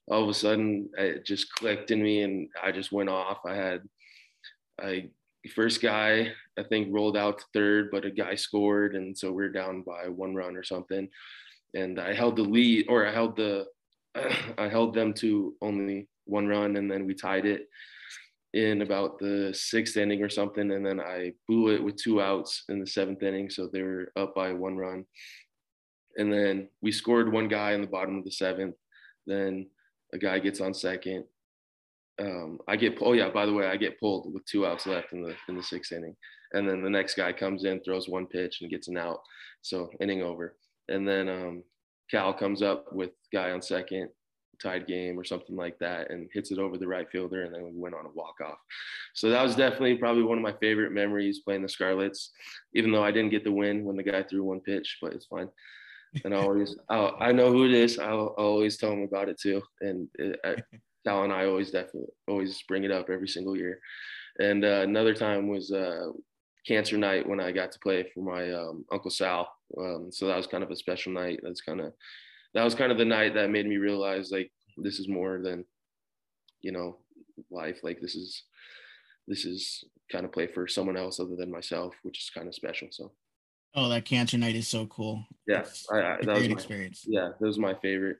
all 0.10 0.24
of 0.24 0.30
a 0.30 0.34
sudden 0.34 0.90
it 0.98 1.26
just 1.26 1.54
clicked 1.54 1.90
in 1.90 2.04
me, 2.04 2.24
and 2.24 2.50
I 2.62 2.74
just 2.74 2.92
went 2.92 3.08
off. 3.08 3.40
I 3.46 3.56
had 3.56 3.82
I 4.78 5.10
first 5.50 5.82
guy 5.82 6.32
I 6.58 6.64
think 6.64 6.90
rolled 6.92 7.18
out 7.18 7.40
to 7.40 7.46
third, 7.54 7.90
but 7.92 8.06
a 8.06 8.12
guy 8.12 8.36
scored, 8.36 8.96
and 8.96 9.18
so 9.18 9.32
we 9.32 9.44
are 9.44 9.50
down 9.50 9.82
by 9.82 10.08
one 10.08 10.36
run 10.36 10.56
or 10.56 10.64
something. 10.64 11.10
And 11.74 12.00
I 12.00 12.14
held 12.14 12.36
the 12.36 12.44
lead, 12.44 12.86
or 12.90 13.08
I 13.08 13.12
held 13.12 13.36
the, 13.36 13.66
I 14.58 14.68
held 14.68 14.94
them 14.94 15.14
to 15.16 15.56
only 15.62 16.08
one 16.26 16.48
run, 16.48 16.76
and 16.76 16.92
then 16.92 17.06
we 17.06 17.14
tied 17.14 17.46
it 17.46 17.68
in 18.54 18.82
about 18.82 19.18
the 19.18 19.54
sixth 19.54 19.96
inning 19.96 20.22
or 20.22 20.30
something, 20.30 20.72
and 20.72 20.86
then 20.86 21.00
I 21.00 21.34
blew 21.48 21.74
it 21.74 21.84
with 21.84 21.96
two 21.96 22.22
outs 22.22 22.64
in 22.70 22.80
the 22.80 22.88
seventh 22.88 23.24
inning, 23.24 23.50
so 23.50 23.68
they 23.68 23.82
were 23.82 24.12
up 24.18 24.36
by 24.36 24.52
one 24.52 24.76
run. 24.76 25.06
And 26.18 26.32
then 26.32 26.68
we 26.82 26.92
scored 26.92 27.32
one 27.32 27.48
guy 27.48 27.72
in 27.72 27.82
the 27.82 27.88
bottom 27.88 28.18
of 28.18 28.26
the 28.26 28.32
seventh. 28.32 28.76
Then 29.26 29.70
a 30.14 30.18
guy 30.18 30.40
gets 30.40 30.60
on 30.60 30.74
second. 30.74 31.24
Um, 32.20 32.60
I 32.68 32.76
get 32.76 32.98
oh 33.02 33.14
yeah, 33.14 33.30
by 33.30 33.46
the 33.46 33.54
way, 33.54 33.68
I 33.68 33.78
get 33.78 34.00
pulled 34.00 34.34
with 34.34 34.46
two 34.46 34.66
outs 34.66 34.86
left 34.86 35.14
in 35.14 35.24
the 35.24 35.36
in 35.48 35.56
the 35.56 35.64
sixth 35.64 35.92
inning, 35.92 36.16
and 36.54 36.68
then 36.68 36.84
the 36.84 36.90
next 36.90 37.16
guy 37.16 37.34
comes 37.34 37.64
in, 37.64 37.82
throws 37.82 38.10
one 38.10 38.28
pitch, 38.28 38.60
and 38.62 38.70
gets 38.70 38.88
an 38.88 38.98
out. 38.98 39.20
So 39.62 39.90
inning 40.00 40.22
over. 40.22 40.58
And 40.90 41.08
then 41.08 41.30
um, 41.30 41.64
Cal 42.10 42.34
comes 42.34 42.62
up 42.62 42.92
with 42.92 43.12
guy 43.32 43.52
on 43.52 43.62
second, 43.62 44.10
tied 44.62 44.88
game 44.88 45.20
or 45.20 45.24
something 45.24 45.56
like 45.56 45.78
that, 45.80 46.12
and 46.12 46.30
hits 46.34 46.52
it 46.52 46.60
over 46.60 46.78
the 46.78 46.88
right 46.88 47.10
fielder, 47.12 47.44
and 47.44 47.54
then 47.54 47.64
we 47.64 47.72
went 47.74 47.96
on 47.96 48.06
a 48.06 48.10
walk 48.14 48.36
off. 48.44 48.58
So 49.14 49.30
that 49.30 49.42
was 49.42 49.56
definitely 49.56 49.96
probably 49.96 50.24
one 50.24 50.38
of 50.38 50.44
my 50.44 50.54
favorite 50.60 50.92
memories 50.92 51.40
playing 51.40 51.62
the 51.62 51.70
Scarlets, 51.70 52.32
even 52.74 52.92
though 52.92 53.04
I 53.04 53.12
didn't 53.12 53.32
get 53.32 53.44
the 53.44 53.52
win 53.52 53.84
when 53.86 53.96
the 53.96 54.04
guy 54.04 54.24
threw 54.24 54.44
one 54.44 54.62
pitch, 54.62 54.98
but 55.02 55.14
it's 55.14 55.26
fine. 55.26 55.50
And 56.26 56.34
I 56.34 56.40
always, 56.40 56.76
I'll, 56.90 57.16
I 57.20 57.32
know 57.32 57.52
who 57.52 57.66
it 57.66 57.72
is. 57.72 57.98
I'll, 57.98 58.36
I'll 58.38 58.46
always 58.46 58.78
tell 58.78 58.92
him 58.92 59.04
about 59.04 59.30
it 59.30 59.40
too. 59.40 59.62
And 59.80 60.10
it, 60.16 60.40
Cal 61.06 61.24
and 61.24 61.34
I 61.34 61.46
always 61.46 61.72
definitely 61.72 62.10
always 62.28 62.62
bring 62.68 62.84
it 62.84 62.92
up 62.92 63.10
every 63.10 63.28
single 63.28 63.56
year. 63.58 63.80
And 64.40 64.64
uh, 64.64 64.82
another 64.84 65.14
time 65.14 65.48
was 65.48 65.72
uh, 65.72 66.12
cancer 66.66 66.98
night 66.98 67.28
when 67.28 67.40
I 67.40 67.52
got 67.52 67.72
to 67.72 67.80
play 67.80 68.10
for 68.14 68.22
my 68.22 68.52
um, 68.54 68.86
uncle 68.92 69.12
Sal. 69.12 69.52
Um, 69.78 70.10
so 70.12 70.28
that 70.28 70.38
was 70.38 70.48
kind 70.48 70.64
of 70.64 70.72
a 70.72 70.76
special 70.76 71.12
night. 71.12 71.40
That's 71.44 71.62
kind 71.62 71.82
of 71.82 71.94
that 72.54 72.64
was 72.64 72.76
kind 72.76 72.92
of 72.92 72.98
the 72.98 73.06
night 73.06 73.34
that 73.34 73.50
made 73.50 73.66
me 73.66 73.78
realize 73.78 74.32
like 74.32 74.52
this 74.78 75.00
is 75.00 75.08
more 75.08 75.42
than 75.42 75.66
you 76.62 76.72
know 76.72 76.98
life. 77.50 77.80
Like 77.84 78.00
this 78.02 78.16
is 78.16 78.44
this 79.28 79.46
is 79.46 79.84
kind 80.12 80.26
of 80.26 80.32
play 80.32 80.48
for 80.48 80.68
someone 80.68 80.98
else 80.98 81.20
other 81.20 81.36
than 81.36 81.52
myself, 81.52 81.94
which 82.04 82.20
is 82.20 82.30
kind 82.30 82.48
of 82.48 82.56
special. 82.56 82.90
So 82.92 83.12
Oh, 83.74 83.88
that 83.90 84.04
cancer 84.04 84.38
night 84.38 84.56
is 84.56 84.68
so 84.68 84.86
cool. 84.88 85.26
Yeah, 85.48 85.64
I, 85.92 85.98
I, 85.98 86.18
that 86.18 86.26
great 86.26 86.36
was 86.36 86.48
my, 86.50 86.54
experience. 86.56 87.06
yeah, 87.08 87.30
that 87.40 87.46
was 87.46 87.58
my 87.58 87.74
favorite. 87.76 88.18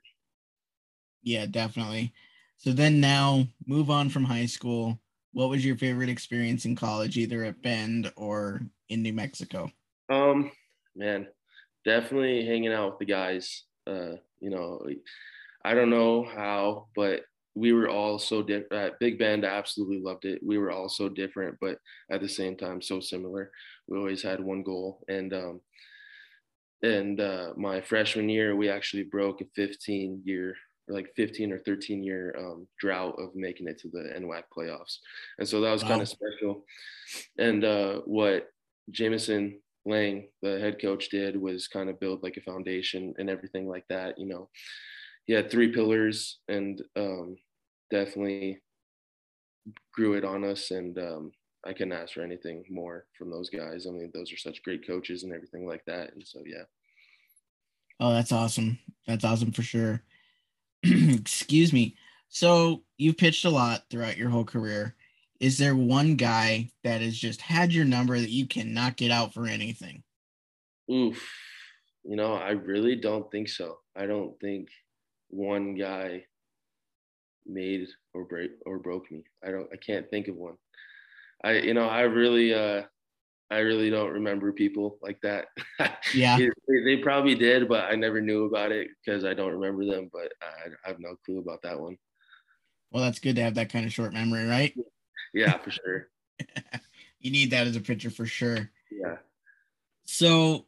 Yeah, 1.22 1.44
definitely. 1.46 2.14
So 2.62 2.70
then 2.70 3.00
now 3.00 3.48
move 3.66 3.90
on 3.90 4.08
from 4.08 4.22
high 4.22 4.46
school. 4.46 4.96
What 5.32 5.50
was 5.50 5.66
your 5.66 5.76
favorite 5.76 6.08
experience 6.08 6.64
in 6.64 6.76
college, 6.76 7.18
either 7.18 7.42
at 7.42 7.60
Bend 7.60 8.12
or 8.14 8.62
in 8.88 9.02
New 9.02 9.12
Mexico? 9.12 9.68
Um, 10.08 10.52
man, 10.94 11.26
definitely 11.84 12.46
hanging 12.46 12.72
out 12.72 12.90
with 12.90 12.98
the 13.00 13.06
guys. 13.06 13.64
Uh, 13.84 14.12
you 14.38 14.50
know, 14.50 14.80
I 15.64 15.74
don't 15.74 15.90
know 15.90 16.22
how, 16.22 16.86
but 16.94 17.22
we 17.56 17.72
were 17.72 17.88
all 17.88 18.20
so 18.20 18.44
different. 18.44 18.72
At 18.72 19.00
Big 19.00 19.18
Bend, 19.18 19.44
I 19.44 19.56
absolutely 19.56 20.00
loved 20.00 20.24
it. 20.24 20.40
We 20.40 20.56
were 20.56 20.70
all 20.70 20.88
so 20.88 21.08
different, 21.08 21.56
but 21.60 21.78
at 22.12 22.20
the 22.20 22.28
same 22.28 22.56
time, 22.56 22.80
so 22.80 23.00
similar. 23.00 23.50
We 23.88 23.98
always 23.98 24.22
had 24.22 24.38
one 24.38 24.62
goal, 24.62 25.02
and 25.08 25.34
um, 25.34 25.60
and 26.84 27.20
uh, 27.20 27.54
my 27.56 27.80
freshman 27.80 28.28
year, 28.28 28.54
we 28.54 28.68
actually 28.68 29.02
broke 29.02 29.40
a 29.40 29.46
15 29.56 30.22
year 30.24 30.54
like 30.88 31.12
15 31.16 31.52
or 31.52 31.58
13 31.58 32.02
year 32.02 32.34
um, 32.38 32.66
drought 32.78 33.14
of 33.18 33.34
making 33.34 33.68
it 33.68 33.78
to 33.80 33.88
the 33.88 34.12
NWAC 34.18 34.42
playoffs. 34.56 34.98
And 35.38 35.48
so 35.48 35.60
that 35.60 35.70
was 35.70 35.82
wow. 35.82 35.90
kind 35.90 36.02
of 36.02 36.08
special. 36.08 36.64
And 37.38 37.64
uh, 37.64 38.00
what 38.04 38.48
Jameson 38.90 39.60
Lang, 39.84 40.28
the 40.42 40.58
head 40.60 40.80
coach, 40.80 41.08
did 41.08 41.40
was 41.40 41.68
kind 41.68 41.88
of 41.88 42.00
build 42.00 42.22
like 42.22 42.36
a 42.36 42.42
foundation 42.42 43.14
and 43.18 43.30
everything 43.30 43.68
like 43.68 43.84
that. 43.88 44.18
You 44.18 44.26
know, 44.26 44.48
he 45.24 45.32
had 45.32 45.50
three 45.50 45.72
pillars 45.72 46.40
and 46.48 46.82
um, 46.96 47.36
definitely 47.90 48.60
grew 49.92 50.14
it 50.14 50.24
on 50.24 50.44
us. 50.44 50.70
And 50.70 50.98
um, 50.98 51.32
I 51.64 51.72
couldn't 51.72 51.92
ask 51.92 52.14
for 52.14 52.22
anything 52.22 52.64
more 52.68 53.06
from 53.16 53.30
those 53.30 53.50
guys. 53.50 53.86
I 53.86 53.90
mean, 53.90 54.10
those 54.12 54.32
are 54.32 54.36
such 54.36 54.62
great 54.62 54.86
coaches 54.86 55.22
and 55.22 55.32
everything 55.32 55.66
like 55.66 55.84
that. 55.86 56.12
And 56.12 56.26
so, 56.26 56.40
yeah. 56.44 56.64
Oh, 58.00 58.12
that's 58.12 58.32
awesome. 58.32 58.78
That's 59.06 59.24
awesome 59.24 59.52
for 59.52 59.62
sure. 59.62 60.02
excuse 61.18 61.72
me. 61.72 61.96
So 62.28 62.82
you've 62.96 63.18
pitched 63.18 63.44
a 63.44 63.50
lot 63.50 63.84
throughout 63.90 64.16
your 64.16 64.30
whole 64.30 64.44
career. 64.44 64.96
Is 65.40 65.58
there 65.58 65.76
one 65.76 66.14
guy 66.16 66.70
that 66.84 67.00
has 67.00 67.16
just 67.16 67.40
had 67.40 67.72
your 67.72 67.84
number 67.84 68.18
that 68.18 68.30
you 68.30 68.46
cannot 68.46 68.96
get 68.96 69.10
out 69.10 69.34
for 69.34 69.46
anything? 69.46 70.02
Oof. 70.90 71.28
You 72.04 72.16
know, 72.16 72.34
I 72.34 72.50
really 72.50 72.96
don't 72.96 73.30
think 73.30 73.48
so. 73.48 73.78
I 73.96 74.06
don't 74.06 74.38
think 74.40 74.68
one 75.28 75.74
guy 75.74 76.24
made 77.46 77.86
or 78.14 78.24
break 78.24 78.52
or 78.66 78.78
broke 78.78 79.10
me. 79.10 79.24
I 79.44 79.50
don't 79.50 79.68
I 79.72 79.76
can't 79.76 80.08
think 80.10 80.28
of 80.28 80.36
one. 80.36 80.56
I 81.44 81.58
you 81.58 81.74
know, 81.74 81.88
I 81.88 82.02
really 82.02 82.54
uh 82.54 82.82
I 83.52 83.58
really 83.58 83.90
don't 83.90 84.12
remember 84.12 84.52
people 84.52 84.98
like 85.02 85.20
that. 85.22 85.46
Yeah. 86.14 86.36
they, 86.36 86.50
they, 86.84 86.96
probably 86.98 87.34
did, 87.34 87.68
but 87.68 87.84
I 87.84 87.94
never 87.94 88.20
knew 88.20 88.44
about 88.44 88.72
it 88.72 88.88
because 89.04 89.24
I 89.24 89.34
don't 89.34 89.52
remember 89.52 89.84
them. 89.84 90.10
But 90.12 90.32
I, 90.42 90.68
I, 90.84 90.88
have 90.88 91.00
no 91.00 91.16
clue 91.24 91.38
about 91.38 91.62
that 91.62 91.78
one. 91.78 91.96
Well, 92.90 93.02
that's 93.04 93.18
good 93.18 93.36
to 93.36 93.42
have 93.42 93.54
that 93.54 93.72
kind 93.72 93.86
of 93.86 93.92
short 93.92 94.12
memory, 94.12 94.44
right? 94.44 94.74
Yeah, 95.34 95.56
for 95.56 95.70
sure. 95.70 96.08
you 97.20 97.30
need 97.30 97.52
that 97.52 97.66
as 97.66 97.74
a 97.74 97.80
pitcher 97.80 98.10
for 98.10 98.26
sure. 98.26 98.68
Yeah. 98.90 99.16
So, 100.04 100.66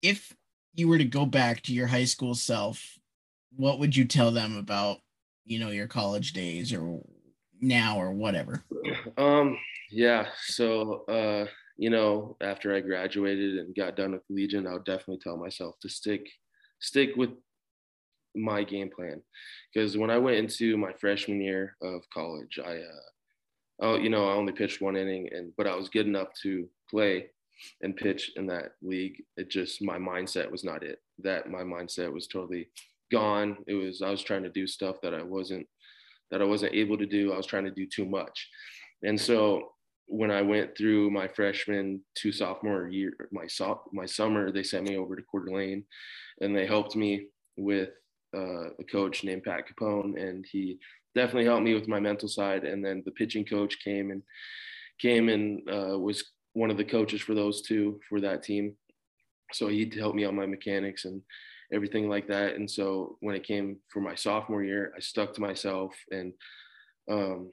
if 0.00 0.34
you 0.72 0.88
were 0.88 0.96
to 0.96 1.04
go 1.04 1.26
back 1.26 1.60
to 1.62 1.74
your 1.74 1.86
high 1.86 2.06
school 2.06 2.34
self, 2.34 2.98
what 3.54 3.78
would 3.78 3.94
you 3.94 4.06
tell 4.06 4.30
them 4.30 4.56
about, 4.56 5.00
you 5.44 5.58
know, 5.58 5.68
your 5.68 5.88
college 5.88 6.32
days 6.32 6.72
or 6.72 7.02
now 7.60 7.98
or 7.98 8.12
whatever? 8.12 8.64
Um, 9.18 9.58
yeah. 9.94 10.26
So, 10.46 11.04
uh, 11.08 11.46
you 11.76 11.88
know, 11.88 12.36
after 12.40 12.74
I 12.74 12.80
graduated 12.80 13.58
and 13.58 13.74
got 13.74 13.96
done 13.96 14.12
with 14.12 14.22
Legion, 14.28 14.66
I 14.66 14.72
would 14.72 14.84
definitely 14.84 15.20
tell 15.22 15.36
myself 15.36 15.76
to 15.82 15.88
stick, 15.88 16.28
stick 16.80 17.10
with 17.16 17.30
my 18.34 18.64
game 18.64 18.90
plan. 18.90 19.22
Because 19.72 19.96
when 19.96 20.10
I 20.10 20.18
went 20.18 20.36
into 20.36 20.76
my 20.76 20.92
freshman 20.94 21.40
year 21.40 21.76
of 21.80 22.02
college, 22.12 22.58
I, 22.64 22.78
uh, 22.78 23.82
oh, 23.82 23.96
you 23.96 24.10
know, 24.10 24.28
I 24.28 24.32
only 24.32 24.52
pitched 24.52 24.80
one 24.80 24.96
inning, 24.96 25.28
and 25.32 25.52
but 25.56 25.68
I 25.68 25.76
was 25.76 25.88
good 25.88 26.06
enough 26.06 26.28
to 26.42 26.68
play 26.90 27.26
and 27.82 27.96
pitch 27.96 28.32
in 28.34 28.48
that 28.48 28.72
league. 28.82 29.22
It 29.36 29.48
just 29.48 29.80
my 29.80 29.98
mindset 29.98 30.50
was 30.50 30.64
not 30.64 30.82
it. 30.82 30.98
That 31.20 31.50
my 31.50 31.62
mindset 31.62 32.12
was 32.12 32.26
totally 32.26 32.68
gone. 33.12 33.58
It 33.68 33.74
was 33.74 34.02
I 34.02 34.10
was 34.10 34.22
trying 34.22 34.42
to 34.42 34.48
do 34.50 34.66
stuff 34.66 34.96
that 35.02 35.14
I 35.14 35.22
wasn't 35.22 35.68
that 36.32 36.42
I 36.42 36.44
wasn't 36.44 36.74
able 36.74 36.98
to 36.98 37.06
do. 37.06 37.32
I 37.32 37.36
was 37.36 37.46
trying 37.46 37.64
to 37.64 37.70
do 37.70 37.86
too 37.86 38.04
much. 38.04 38.48
And 39.04 39.20
so 39.20 39.73
when 40.06 40.30
I 40.30 40.42
went 40.42 40.76
through 40.76 41.10
my 41.10 41.28
freshman 41.28 42.00
to 42.16 42.32
sophomore 42.32 42.88
year, 42.88 43.28
my 43.32 43.46
so, 43.46 43.82
my 43.92 44.06
summer, 44.06 44.52
they 44.52 44.62
sent 44.62 44.88
me 44.88 44.96
over 44.96 45.16
to 45.16 45.22
Coeur 45.22 45.44
d'Alene, 45.44 45.84
and 46.40 46.54
they 46.54 46.66
helped 46.66 46.96
me 46.96 47.26
with 47.56 47.90
uh, 48.36 48.70
a 48.78 48.84
coach 48.90 49.24
named 49.24 49.44
Pat 49.44 49.64
Capone, 49.68 50.20
and 50.20 50.44
he 50.50 50.78
definitely 51.14 51.44
helped 51.44 51.62
me 51.62 51.74
with 51.74 51.88
my 51.88 52.00
mental 52.00 52.28
side. 52.28 52.64
And 52.64 52.84
then 52.84 53.02
the 53.04 53.12
pitching 53.12 53.44
coach 53.44 53.78
came 53.82 54.10
and 54.10 54.22
came 55.00 55.28
and 55.28 55.62
uh, 55.68 55.98
was 55.98 56.24
one 56.52 56.70
of 56.70 56.76
the 56.76 56.84
coaches 56.84 57.20
for 57.20 57.34
those 57.34 57.62
two 57.62 58.00
for 58.08 58.20
that 58.20 58.42
team. 58.42 58.74
So 59.52 59.68
he 59.68 59.90
helped 59.96 60.16
me 60.16 60.24
on 60.24 60.34
my 60.34 60.46
mechanics 60.46 61.04
and 61.04 61.22
everything 61.72 62.08
like 62.08 62.26
that. 62.28 62.54
And 62.54 62.70
so 62.70 63.16
when 63.20 63.34
it 63.34 63.46
came 63.46 63.76
for 63.92 64.00
my 64.00 64.14
sophomore 64.14 64.64
year, 64.64 64.92
I 64.96 65.00
stuck 65.00 65.34
to 65.34 65.40
myself 65.40 65.94
and 66.10 66.32
um, 67.10 67.50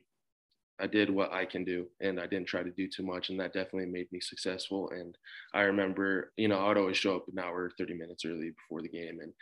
I 0.81 0.87
did 0.87 1.09
what 1.09 1.31
I 1.31 1.45
can 1.45 1.63
do 1.63 1.87
and 1.99 2.19
I 2.19 2.25
didn't 2.25 2.47
try 2.47 2.63
to 2.63 2.71
do 2.71 2.87
too 2.87 3.03
much. 3.03 3.29
And 3.29 3.39
that 3.39 3.53
definitely 3.53 3.85
made 3.85 4.11
me 4.11 4.19
successful. 4.19 4.89
And 4.89 5.15
I 5.53 5.61
remember, 5.61 6.33
you 6.37 6.47
know, 6.47 6.59
I'd 6.65 6.77
always 6.77 6.97
show 6.97 7.15
up 7.17 7.27
an 7.31 7.39
hour, 7.39 7.71
30 7.77 7.93
minutes 7.93 8.25
early 8.25 8.49
before 8.49 8.81
the 8.81 8.89
game. 8.89 9.19
And 9.21 9.33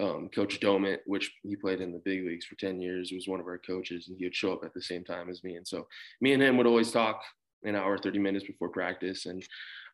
um, 0.00 0.28
Coach 0.30 0.60
Domit, 0.60 1.00
which 1.06 1.30
he 1.42 1.56
played 1.56 1.80
in 1.80 1.92
the 1.92 2.00
big 2.04 2.24
leagues 2.24 2.46
for 2.46 2.54
10 2.54 2.80
years, 2.80 3.12
was 3.12 3.28
one 3.28 3.40
of 3.40 3.46
our 3.46 3.58
coaches 3.58 4.08
and 4.08 4.16
he 4.16 4.24
would 4.24 4.34
show 4.34 4.52
up 4.52 4.64
at 4.64 4.72
the 4.72 4.82
same 4.82 5.04
time 5.04 5.28
as 5.28 5.44
me. 5.44 5.56
And 5.56 5.68
so 5.68 5.86
me 6.20 6.32
and 6.32 6.42
him 6.42 6.56
would 6.56 6.66
always 6.66 6.90
talk 6.90 7.20
an 7.64 7.76
hour, 7.76 7.98
30 7.98 8.18
minutes 8.18 8.46
before 8.46 8.70
practice. 8.70 9.26
And 9.26 9.44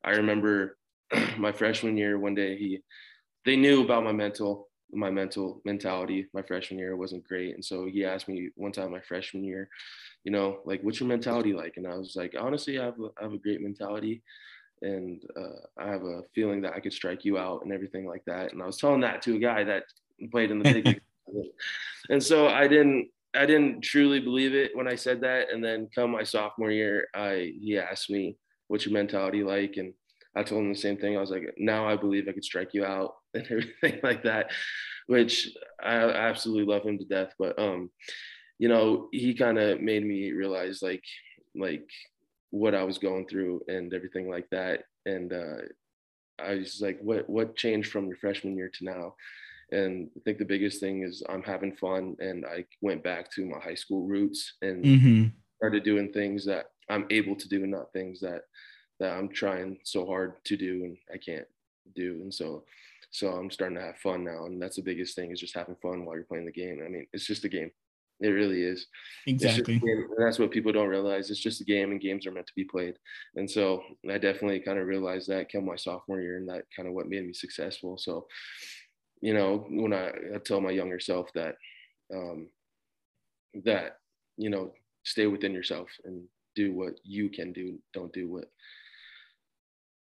I 0.05 0.11
remember 0.11 0.79
my 1.39 1.51
freshman 1.51 1.97
year, 1.97 2.19
one 2.19 2.35
day 2.35 2.57
he, 2.57 2.81
they 3.45 3.57
knew 3.57 3.83
about 3.83 4.05
my 4.05 4.13
mental 4.13 4.69
my 4.95 5.11
mental 5.11 5.61
mentality 5.65 6.27
my 6.33 6.43
freshman 6.43 6.79
year 6.79 6.97
wasn't 6.97 7.27
great 7.27 7.55
and 7.55 7.65
so 7.65 7.87
he 7.87 8.05
asked 8.05 8.29
me 8.29 8.51
one 8.57 8.73
time 8.73 8.91
my 8.91 9.01
freshman 9.01 9.45
year 9.45 9.69
you 10.25 10.33
know 10.33 10.59
like 10.65 10.83
what's 10.83 11.01
your 11.01 11.09
mentality 11.09 11.53
like? 11.53 11.75
And 11.77 11.87
i 11.87 11.95
was 11.95 12.15
like 12.17 12.35
honestly 12.39 12.79
i 12.79 12.85
have 12.85 12.99
a, 13.01 13.09
I 13.19 13.25
have 13.25 13.33
a 13.33 13.39
great 13.39 13.61
mentality 13.61 14.23
and 14.83 15.23
uh, 15.37 15.83
i 15.83 15.89
have 15.89 16.03
a 16.03 16.23
feeling 16.35 16.61
that 16.63 16.75
i 16.75 16.81
could 16.81 16.93
strike 16.93 17.25
you 17.25 17.39
out 17.39 17.63
and 17.63 17.73
everything 17.73 18.07
like 18.07 18.25
that 18.27 18.53
and 18.53 18.63
i 18.63 18.67
was 18.67 18.79
telling 18.79 19.01
that 19.01 19.23
to 19.23 19.37
a 19.37 19.41
guy 19.41 19.65
that 19.65 19.85
played 20.31 20.51
in 20.51 20.59
the 20.59 20.73
big 20.73 21.01
and 22.11 22.23
so 22.23 22.49
i 22.49 22.67
didn't 22.67 23.09
i 23.35 23.47
didn't 23.47 23.81
truly 23.83 24.21
believe 24.21 24.55
it 24.55 24.77
when 24.77 24.89
i 24.89 24.95
said 24.95 25.21
that 25.21 25.51
and 25.51 25.65
then 25.65 25.89
come 25.95 26.11
my 26.11 26.23
sophomore 26.23 26.71
year 26.71 27.09
i 27.15 27.53
he 27.61 27.79
asked 27.79 28.11
me 28.11 28.37
what's 28.69 28.87
your 28.87 28.93
mentality 28.93 29.43
like? 29.43 29.77
And 29.77 29.93
I 30.37 30.43
told 30.43 30.63
him 30.63 30.73
the 30.73 30.79
same 30.79 30.97
thing. 30.97 31.17
I 31.17 31.21
was 31.21 31.31
like, 31.31 31.55
now 31.59 31.89
I 31.89 31.97
believe 31.97 32.29
I 32.29 32.33
could 32.33 32.45
strike 32.45 32.75
you 32.75 32.85
out 32.85 33.15
and 33.35 33.45
everything 33.45 34.01
like 34.03 34.25
that, 34.25 34.51
which 35.07 35.51
I, 35.83 35.95
I 35.97 36.29
absolutely 36.29 36.73
love 36.73 36.85
him 36.85 36.99
to 36.99 37.05
death. 37.05 37.33
But 37.39 37.59
um, 37.59 37.91
you 38.59 38.69
know, 38.69 39.09
he 39.13 39.35
kind 39.35 39.59
of 39.59 39.81
made 39.81 40.05
me 40.05 40.33
realize 40.33 40.81
like 40.83 41.05
like 41.55 41.89
what 42.51 42.75
I 42.75 42.85
was 42.85 42.99
going 42.99 43.27
through 43.27 43.63
and 43.69 43.93
everything 43.93 44.29
like 44.31 44.49
that. 44.51 44.85
And 45.07 45.33
uh, 45.33 45.63
I 46.39 46.55
was 46.55 46.81
like, 46.81 46.99
what 47.01 47.29
what 47.29 47.57
changed 47.57 47.91
from 47.91 48.07
your 48.07 48.17
freshman 48.17 48.57
year 48.57 48.71
to 48.75 48.85
now? 48.85 49.15
And 49.73 50.11
I 50.17 50.21
think 50.25 50.39
the 50.39 50.45
biggest 50.45 50.81
thing 50.81 51.03
is 51.03 51.23
I'm 51.29 51.43
having 51.43 51.75
fun, 51.75 52.17
and 52.21 52.45
I 52.45 52.65
went 52.81 53.03
back 53.03 53.31
to 53.33 53.47
my 53.47 53.59
high 53.59 53.75
school 53.75 54.07
roots 54.07 54.55
and 54.63 54.85
mm-hmm. 54.85 55.25
started 55.57 55.85
doing 55.85 56.13
things 56.13 56.45
that 56.47 56.67
I'm 56.89 57.07
able 57.11 57.35
to 57.35 57.49
do, 57.49 57.67
not 57.67 57.93
things 57.93 58.21
that 58.21 58.43
that 59.01 59.13
I'm 59.13 59.29
trying 59.29 59.79
so 59.85 60.07
hard 60.07 60.35
to 60.45 60.57
do 60.57 60.85
and 60.85 60.97
I 61.13 61.19
can't 61.19 61.47
do. 61.95 62.21
And 62.23 62.33
so, 62.33 62.65
so 63.11 63.29
I'm 63.29 63.51
starting 63.51 63.77
to 63.77 63.85
have 63.85 63.99
fun 63.99 64.25
now. 64.25 64.47
And 64.47 64.61
that's 64.61 64.77
the 64.77 64.83
biggest 64.83 65.15
thing 65.15 65.31
is 65.31 65.41
just 65.41 65.55
having 65.55 65.77
fun 65.83 66.05
while 66.05 66.17
you're 66.17 66.25
playing 66.25 66.47
the 66.47 66.53
game. 66.53 66.83
I 66.85 66.89
mean, 66.89 67.07
it's 67.13 67.27
just 67.27 67.45
a 67.45 67.49
game. 67.49 67.71
It 68.21 68.29
really 68.29 68.63
is. 68.63 68.87
Exactly. 69.27 69.81
And 69.83 70.09
that's 70.19 70.39
what 70.39 70.53
people 70.53 70.73
don't 70.73 70.89
realize. 70.89 71.31
It's 71.31 71.41
just 71.41 71.61
a 71.61 71.65
game 71.65 71.91
and 71.91 72.01
games 72.01 72.27
are 72.27 72.31
meant 72.31 72.47
to 72.47 72.53
be 72.55 72.65
played. 72.65 72.95
And 73.35 73.51
so 73.51 73.83
I 74.09 74.19
definitely 74.19 74.61
kind 74.61 74.79
of 74.79 74.87
realized 74.87 75.29
that 75.29 75.51
come 75.51 75.67
my 75.67 75.77
sophomore 75.77 76.21
year 76.21 76.37
and 76.37 76.49
that 76.49 76.65
kind 76.75 76.89
of 76.89 76.95
what 76.95 77.09
made 77.09 77.27
me 77.27 77.33
successful. 77.33 77.99
So, 77.99 78.27
you 79.21 79.35
know, 79.35 79.67
when 79.69 79.93
I, 79.93 80.11
I 80.35 80.39
tell 80.45 80.61
my 80.61 80.71
younger 80.71 81.01
self 81.01 81.33
that, 81.35 81.57
um, 82.15 82.49
that, 83.65 83.99
you 84.37 84.49
know, 84.49 84.73
stay 85.03 85.27
within 85.27 85.53
yourself 85.53 85.89
and 86.05 86.23
do 86.55 86.73
what 86.73 86.95
you 87.03 87.29
can 87.29 87.53
do. 87.53 87.79
Don't 87.93 88.13
do 88.13 88.29
what 88.29 88.45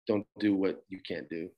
don't 0.08 0.26
do 0.40 0.56
what 0.56 0.84
you 0.90 1.00
can't 1.08 1.30
do. 1.30 1.50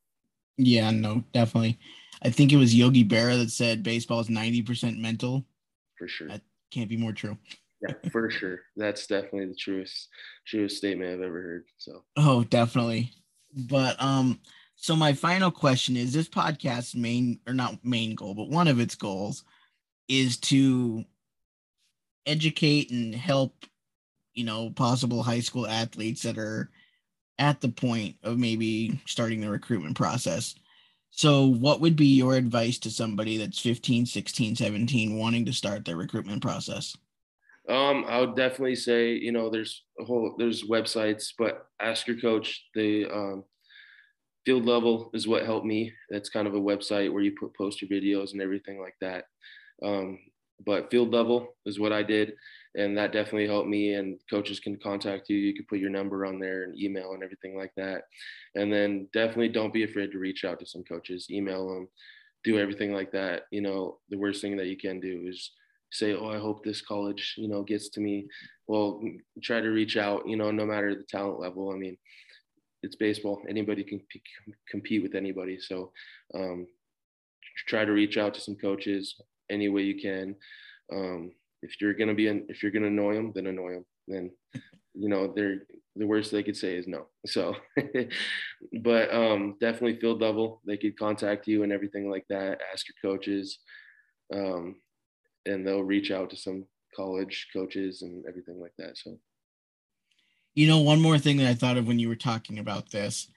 Yeah, 0.57 0.91
no, 0.91 1.23
definitely. 1.33 1.79
I 2.21 2.29
think 2.29 2.53
it 2.53 2.57
was 2.57 2.73
Yogi 2.73 3.03
Berra 3.03 3.37
that 3.37 3.51
said 3.51 3.83
baseball 3.83 4.19
is 4.19 4.29
90% 4.29 4.97
mental. 4.99 5.45
For 5.97 6.07
sure. 6.07 6.27
That 6.29 6.41
can't 6.71 6.89
be 6.89 6.97
more 6.97 7.11
true. 7.13 7.37
yeah, 7.81 7.93
for 8.11 8.29
sure. 8.31 8.61
That's 8.75 9.05
definitely 9.07 9.47
the 9.47 9.55
truest 9.55 10.09
truest 10.47 10.77
statement 10.77 11.13
I've 11.13 11.21
ever 11.21 11.41
heard. 11.41 11.65
So 11.77 12.03
Oh, 12.17 12.43
definitely. 12.45 13.11
But 13.53 14.01
um, 14.01 14.39
so 14.75 14.95
my 14.95 15.13
final 15.13 15.51
question 15.51 15.95
is: 15.97 16.13
This 16.13 16.27
podcast's 16.29 16.95
main 16.95 17.39
or 17.47 17.53
not 17.53 17.83
main 17.83 18.15
goal, 18.15 18.33
but 18.33 18.49
one 18.49 18.67
of 18.67 18.79
its 18.79 18.95
goals 18.95 19.43
is 20.07 20.37
to 20.37 21.03
educate 22.25 22.91
and 22.91 23.13
help, 23.13 23.65
you 24.33 24.43
know, 24.43 24.69
possible 24.71 25.23
high 25.23 25.39
school 25.39 25.67
athletes 25.67 26.23
that 26.23 26.37
are 26.37 26.69
at 27.39 27.61
the 27.61 27.69
point 27.69 28.15
of 28.23 28.37
maybe 28.37 28.99
starting 29.05 29.41
the 29.41 29.49
recruitment 29.49 29.95
process. 29.95 30.55
So, 31.11 31.45
what 31.45 31.79
would 31.81 31.95
be 31.95 32.07
your 32.07 32.35
advice 32.35 32.77
to 32.79 32.91
somebody 32.91 33.37
that's 33.37 33.59
15, 33.59 34.05
16, 34.05 34.55
17 34.55 35.17
wanting 35.17 35.45
to 35.45 35.53
start 35.53 35.85
their 35.85 35.95
recruitment 35.95 36.41
process? 36.41 36.95
Um, 37.67 38.05
I 38.07 38.19
would 38.19 38.35
definitely 38.35 38.75
say, 38.75 39.13
you 39.13 39.31
know, 39.31 39.49
there's 39.49 39.83
a 39.99 40.03
whole 40.03 40.35
there's 40.37 40.63
websites, 40.63 41.29
but 41.37 41.67
ask 41.79 42.05
your 42.05 42.19
coach. 42.19 42.65
The 42.75 43.05
um, 43.05 43.43
field 44.45 44.65
level 44.65 45.09
is 45.13 45.27
what 45.27 45.45
helped 45.45 45.65
me. 45.65 45.93
That's 46.09 46.29
kind 46.29 46.47
of 46.47 46.53
a 46.53 46.59
website 46.59 47.11
where 47.11 47.23
you 47.23 47.35
put 47.39 47.55
post 47.55 47.81
your 47.81 47.89
videos 47.89 48.33
and 48.33 48.41
everything 48.41 48.79
like 48.79 48.95
that. 49.01 49.25
Um, 49.83 50.19
but 50.65 50.91
field 50.91 51.11
level 51.11 51.55
is 51.65 51.79
what 51.79 51.91
I 51.91 52.03
did, 52.03 52.33
and 52.77 52.97
that 52.97 53.13
definitely 53.13 53.47
helped 53.47 53.69
me. 53.69 53.93
And 53.93 54.19
coaches 54.29 54.59
can 54.59 54.77
contact 54.77 55.29
you. 55.29 55.37
You 55.37 55.53
can 55.53 55.65
put 55.69 55.79
your 55.79 55.89
number 55.89 56.25
on 56.25 56.39
there 56.39 56.63
and 56.63 56.79
email 56.79 57.13
and 57.13 57.23
everything 57.23 57.57
like 57.57 57.71
that. 57.77 58.03
And 58.55 58.71
then 58.71 59.07
definitely 59.13 59.49
don't 59.49 59.73
be 59.73 59.83
afraid 59.83 60.11
to 60.11 60.19
reach 60.19 60.45
out 60.45 60.59
to 60.59 60.65
some 60.65 60.83
coaches, 60.83 61.27
email 61.29 61.67
them, 61.67 61.87
do 62.43 62.59
everything 62.59 62.93
like 62.93 63.11
that. 63.11 63.43
You 63.51 63.61
know, 63.61 63.99
the 64.09 64.17
worst 64.17 64.41
thing 64.41 64.57
that 64.57 64.67
you 64.67 64.77
can 64.77 64.99
do 64.99 65.25
is 65.27 65.51
say, 65.91 66.13
oh, 66.13 66.29
I 66.29 66.37
hope 66.37 66.63
this 66.63 66.81
college, 66.81 67.35
you 67.37 67.47
know, 67.47 67.63
gets 67.63 67.89
to 67.89 68.01
me. 68.01 68.27
Well, 68.67 69.01
try 69.41 69.61
to 69.61 69.69
reach 69.69 69.97
out, 69.97 70.27
you 70.27 70.35
know, 70.35 70.51
no 70.51 70.65
matter 70.65 70.93
the 70.93 71.03
talent 71.03 71.39
level. 71.39 71.71
I 71.71 71.77
mean, 71.77 71.97
it's 72.83 72.95
baseball. 72.95 73.41
Anybody 73.49 73.83
can 73.83 73.99
p- 74.09 74.21
compete 74.69 75.01
with 75.01 75.15
anybody. 75.15 75.59
So 75.59 75.91
um, 76.33 76.67
try 77.67 77.85
to 77.85 77.91
reach 77.91 78.17
out 78.17 78.33
to 78.35 78.41
some 78.41 78.55
coaches 78.55 79.15
any 79.49 79.69
way 79.69 79.83
you 79.83 79.99
can. 79.99 80.35
Um, 80.91 81.31
if 81.61 81.79
you're 81.81 81.93
gonna 81.93 82.13
be, 82.13 82.27
in, 82.27 82.45
if 82.49 82.61
you're 82.61 82.71
gonna 82.71 82.87
annoy 82.87 83.15
them, 83.15 83.31
then 83.33 83.47
annoy 83.47 83.73
them. 83.73 83.85
Then, 84.07 84.31
you 84.93 85.09
know, 85.09 85.33
they're 85.35 85.61
the 85.95 86.05
worst 86.05 86.31
they 86.31 86.43
could 86.43 86.57
say 86.57 86.75
is 86.75 86.87
no. 86.87 87.07
So, 87.25 87.55
but 88.81 89.13
um, 89.13 89.55
definitely 89.61 89.99
field 89.99 90.21
level. 90.21 90.61
They 90.65 90.77
could 90.77 90.99
contact 90.99 91.47
you 91.47 91.63
and 91.63 91.71
everything 91.71 92.09
like 92.09 92.25
that. 92.29 92.59
Ask 92.71 92.85
your 92.87 93.11
coaches. 93.13 93.59
Um, 94.33 94.75
and 95.45 95.65
they'll 95.65 95.83
reach 95.83 96.11
out 96.11 96.29
to 96.31 96.35
some 96.35 96.65
college 96.95 97.47
coaches 97.53 98.01
and 98.01 98.25
everything 98.27 98.59
like 98.59 98.73
that. 98.77 98.97
So, 98.97 99.17
you 100.53 100.67
know, 100.67 100.79
one 100.79 101.01
more 101.01 101.17
thing 101.19 101.37
that 101.37 101.47
I 101.47 101.53
thought 101.53 101.77
of 101.77 101.87
when 101.87 101.99
you 101.99 102.09
were 102.09 102.15
talking 102.15 102.59
about 102.59 102.89
this, 102.89 103.29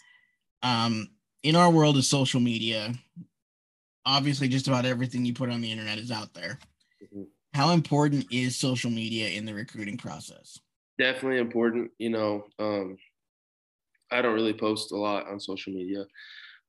um, 0.63 1.09
in 1.43 1.55
our 1.55 1.71
world 1.71 1.97
of 1.97 2.05
social 2.05 2.41
media, 2.41 2.93
obviously 4.05 4.49
just 4.49 4.69
about 4.69 4.87
everything 4.87 5.25
you 5.25 5.35
put 5.35 5.51
on 5.51 5.61
the 5.61 5.71
internet 5.71 5.99
is 5.99 6.11
out 6.11 6.33
there. 6.35 6.59
Mm-hmm. 7.03 7.23
How 7.59 7.71
important 7.71 8.25
is 8.31 8.55
social 8.55 8.89
media 8.89 9.31
in 9.31 9.45
the 9.45 9.53
recruiting 9.53 9.97
process? 9.97 10.61
Definitely 10.97 11.41
important. 11.41 11.91
You 11.99 12.11
know, 12.11 12.45
um, 12.61 12.97
I 14.13 14.23
don't 14.23 14.37
really 14.37 14.53
post 14.53 14.93
a 14.93 14.97
lot 14.97 15.27
on 15.27 15.41
social 15.41 15.73
media, 15.73 16.05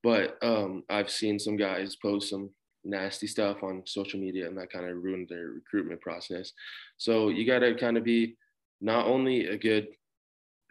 but 0.01 0.39
um, 0.41 0.81
I've 0.89 1.11
seen 1.11 1.37
some 1.37 1.57
guys 1.57 1.95
post 1.95 2.31
some 2.31 2.49
nasty 2.83 3.27
stuff 3.27 3.61
on 3.61 3.83
social 3.85 4.19
media 4.19 4.47
and 4.47 4.57
that 4.57 4.71
kind 4.71 4.89
of 4.89 5.03
ruined 5.03 5.29
their 5.29 5.49
recruitment 5.49 6.01
process. 6.01 6.53
So 6.97 7.29
you 7.29 7.45
got 7.45 7.59
to 7.59 7.75
kind 7.75 7.95
of 7.95 8.03
be 8.03 8.35
not 8.81 9.05
only 9.05 9.45
a 9.45 9.59
good 9.59 9.89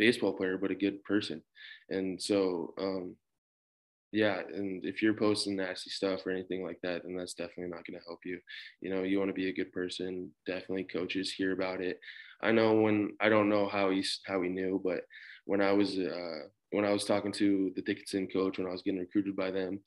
baseball 0.00 0.32
player, 0.32 0.58
but 0.58 0.72
a 0.72 0.74
good 0.74 1.00
person. 1.04 1.44
And 1.90 2.20
so, 2.20 2.74
um, 2.76 3.14
yeah, 4.12 4.40
and 4.54 4.84
if 4.84 5.02
you're 5.02 5.14
posting 5.14 5.56
nasty 5.56 5.90
stuff 5.90 6.26
or 6.26 6.30
anything 6.30 6.64
like 6.64 6.78
that, 6.82 7.02
then 7.04 7.16
that's 7.16 7.34
definitely 7.34 7.68
not 7.68 7.86
going 7.86 7.98
to 7.98 8.06
help 8.06 8.20
you. 8.24 8.38
You 8.80 8.90
know, 8.90 9.02
you 9.02 9.18
want 9.18 9.28
to 9.28 9.34
be 9.34 9.48
a 9.48 9.54
good 9.54 9.72
person. 9.72 10.30
Definitely, 10.46 10.84
coaches 10.84 11.32
hear 11.32 11.52
about 11.52 11.80
it. 11.80 11.98
I 12.42 12.52
know 12.52 12.74
when 12.74 13.16
I 13.20 13.28
don't 13.28 13.48
know 13.48 13.68
how 13.68 13.90
he's 13.90 14.20
how 14.26 14.40
he 14.42 14.48
knew, 14.48 14.80
but 14.82 15.00
when 15.44 15.60
I 15.60 15.72
was 15.72 15.98
uh, 15.98 16.40
when 16.70 16.84
I 16.84 16.90
was 16.90 17.04
talking 17.04 17.32
to 17.32 17.72
the 17.76 17.82
Dickinson 17.82 18.28
coach 18.28 18.58
when 18.58 18.66
I 18.66 18.72
was 18.72 18.82
getting 18.82 19.00
recruited 19.00 19.36
by 19.36 19.50
them, 19.50 19.80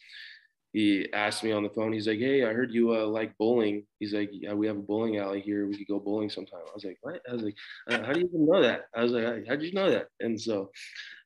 he 0.73 1.11
asked 1.11 1.43
me 1.43 1.51
on 1.51 1.63
the 1.63 1.69
phone. 1.69 1.91
He's 1.91 2.07
like, 2.07 2.19
"Hey, 2.19 2.45
I 2.45 2.53
heard 2.53 2.71
you 2.71 2.95
uh, 2.95 3.05
like 3.05 3.37
bowling." 3.37 3.85
He's 3.99 4.13
like, 4.13 4.29
"Yeah, 4.31 4.53
we 4.53 4.67
have 4.67 4.77
a 4.77 4.81
bowling 4.81 5.17
alley 5.17 5.41
here. 5.41 5.67
We 5.67 5.77
could 5.77 5.87
go 5.87 5.99
bowling 5.99 6.29
sometime." 6.29 6.61
I 6.61 6.73
was 6.73 6.85
like, 6.85 6.97
"What?" 7.01 7.21
I 7.29 7.33
was 7.33 7.43
like, 7.43 7.55
uh, 7.89 8.03
"How 8.03 8.13
do 8.13 8.21
you 8.21 8.27
even 8.27 8.45
know 8.45 8.61
that?" 8.61 8.85
I 8.95 9.03
was 9.03 9.11
like, 9.11 9.45
"How 9.47 9.55
did 9.55 9.63
you 9.63 9.73
know 9.73 9.91
that?" 9.91 10.07
And 10.21 10.39
so, 10.39 10.71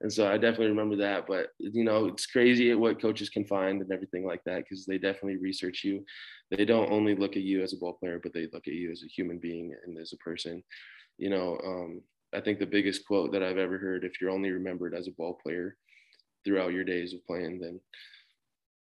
and 0.02 0.12
so 0.12 0.28
I 0.28 0.38
definitely 0.38 0.70
remember 0.70 0.96
that. 0.98 1.28
But 1.28 1.50
you 1.60 1.84
know, 1.84 2.08
it's 2.08 2.26
crazy 2.26 2.74
what 2.74 3.00
coaches 3.00 3.30
can 3.30 3.46
find 3.46 3.82
and 3.82 3.92
everything 3.92 4.26
like 4.26 4.44
that 4.46 4.64
because 4.64 4.86
they 4.86 4.98
definitely 4.98 5.38
research 5.38 5.84
you. 5.84 6.04
They 6.50 6.66
don't 6.66 6.92
only 6.92 7.16
look 7.16 7.36
at 7.36 7.44
you 7.44 7.62
as 7.62 7.74
a 7.74 7.78
ball 7.78 7.94
player, 7.94 8.20
but 8.22 8.34
they 8.34 8.48
look 8.52 8.68
at 8.68 8.74
you 8.74 8.92
as 8.92 9.04
a 9.04 9.08
human 9.08 9.38
being 9.38 9.76
and 9.86 9.98
as 10.00 10.12
a 10.14 10.18
person. 10.18 10.64
You 11.20 11.30
know, 11.30 11.60
um, 11.64 12.02
I 12.34 12.42
think 12.42 12.58
the 12.58 12.66
biggest 12.66 13.06
quote 13.06 13.32
that 13.34 13.44
I've 13.44 13.60
ever 13.60 13.78
heard: 13.78 14.06
"If 14.06 14.20
you're 14.20 14.32
only 14.32 14.50
remembered 14.50 14.96
as 14.96 15.08
a 15.08 15.12
ball 15.12 15.40
player 15.44 15.78
throughout 16.44 16.74
your 16.74 16.84
days 16.84 17.14
of 17.14 17.24
playing, 17.28 17.60
then." 17.60 17.80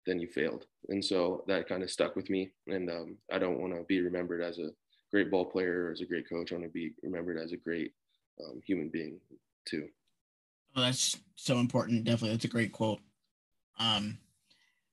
Then 0.08 0.20
you 0.20 0.28
failed. 0.28 0.65
And 0.89 1.04
so 1.04 1.43
that 1.48 1.67
kind 1.67 1.84
of 1.84 1.91
stuck 1.91 2.15
with 2.15 2.30
me. 2.30 2.52
And 2.67 2.89
um, 2.89 3.17
I 3.32 3.38
don't 3.38 3.60
want 3.60 3.74
to 3.74 3.84
be 3.84 4.02
remembered 4.02 4.41
as 4.41 4.58
a 4.58 4.70
great 5.12 5.30
ball 5.30 5.46
player 5.46 5.86
or 5.86 5.91
as 5.91 6.02
a 6.02 6.06
great 6.06 6.28
coach. 6.28 6.52
I 6.52 6.56
want 6.56 6.65
to 6.65 6.72
be 6.72 6.93
remembered 7.04 7.38
as 7.38 7.52
a 7.52 7.58
great 7.58 7.91
um, 8.43 8.62
human 8.65 8.89
being 8.89 9.20
too. 9.65 9.88
Well, 10.76 10.86
that's 10.86 11.17
so 11.36 11.60
important. 11.60 12.06
Definitely. 12.06 12.32
That's 12.32 12.46
a 12.46 12.50
great 12.50 12.72
quote. 12.72 13.00
Um, 13.80 14.17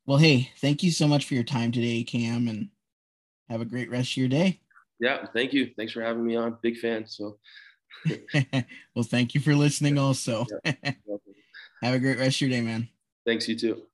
well, 0.06 0.18
hey, 0.18 0.50
thank 0.58 0.82
you 0.82 0.90
so 0.90 1.08
much 1.08 1.26
for 1.26 1.34
your 1.34 1.44
time 1.44 1.72
today, 1.72 2.02
Cam, 2.02 2.48
and 2.48 2.68
have 3.48 3.60
a 3.60 3.66
great 3.66 3.90
rest 3.90 4.12
of 4.12 4.16
your 4.18 4.28
day. 4.28 4.60
Yeah, 5.00 5.26
thank 5.32 5.52
you. 5.52 5.70
Thanks 5.76 5.92
for 5.92 6.02
having 6.02 6.26
me 6.26 6.36
on. 6.36 6.58
Big 6.62 6.76
fan. 6.76 7.06
So, 7.06 7.38
well, 8.94 9.04
thank 9.04 9.34
you 9.34 9.40
for 9.40 9.54
listening 9.54 9.98
also. 9.98 10.46
have 10.64 11.94
a 11.94 11.98
great 11.98 12.18
rest 12.18 12.36
of 12.36 12.40
your 12.42 12.50
day, 12.50 12.60
man. 12.60 12.88
Thanks, 13.26 13.48
you 13.48 13.56
too. 13.56 13.86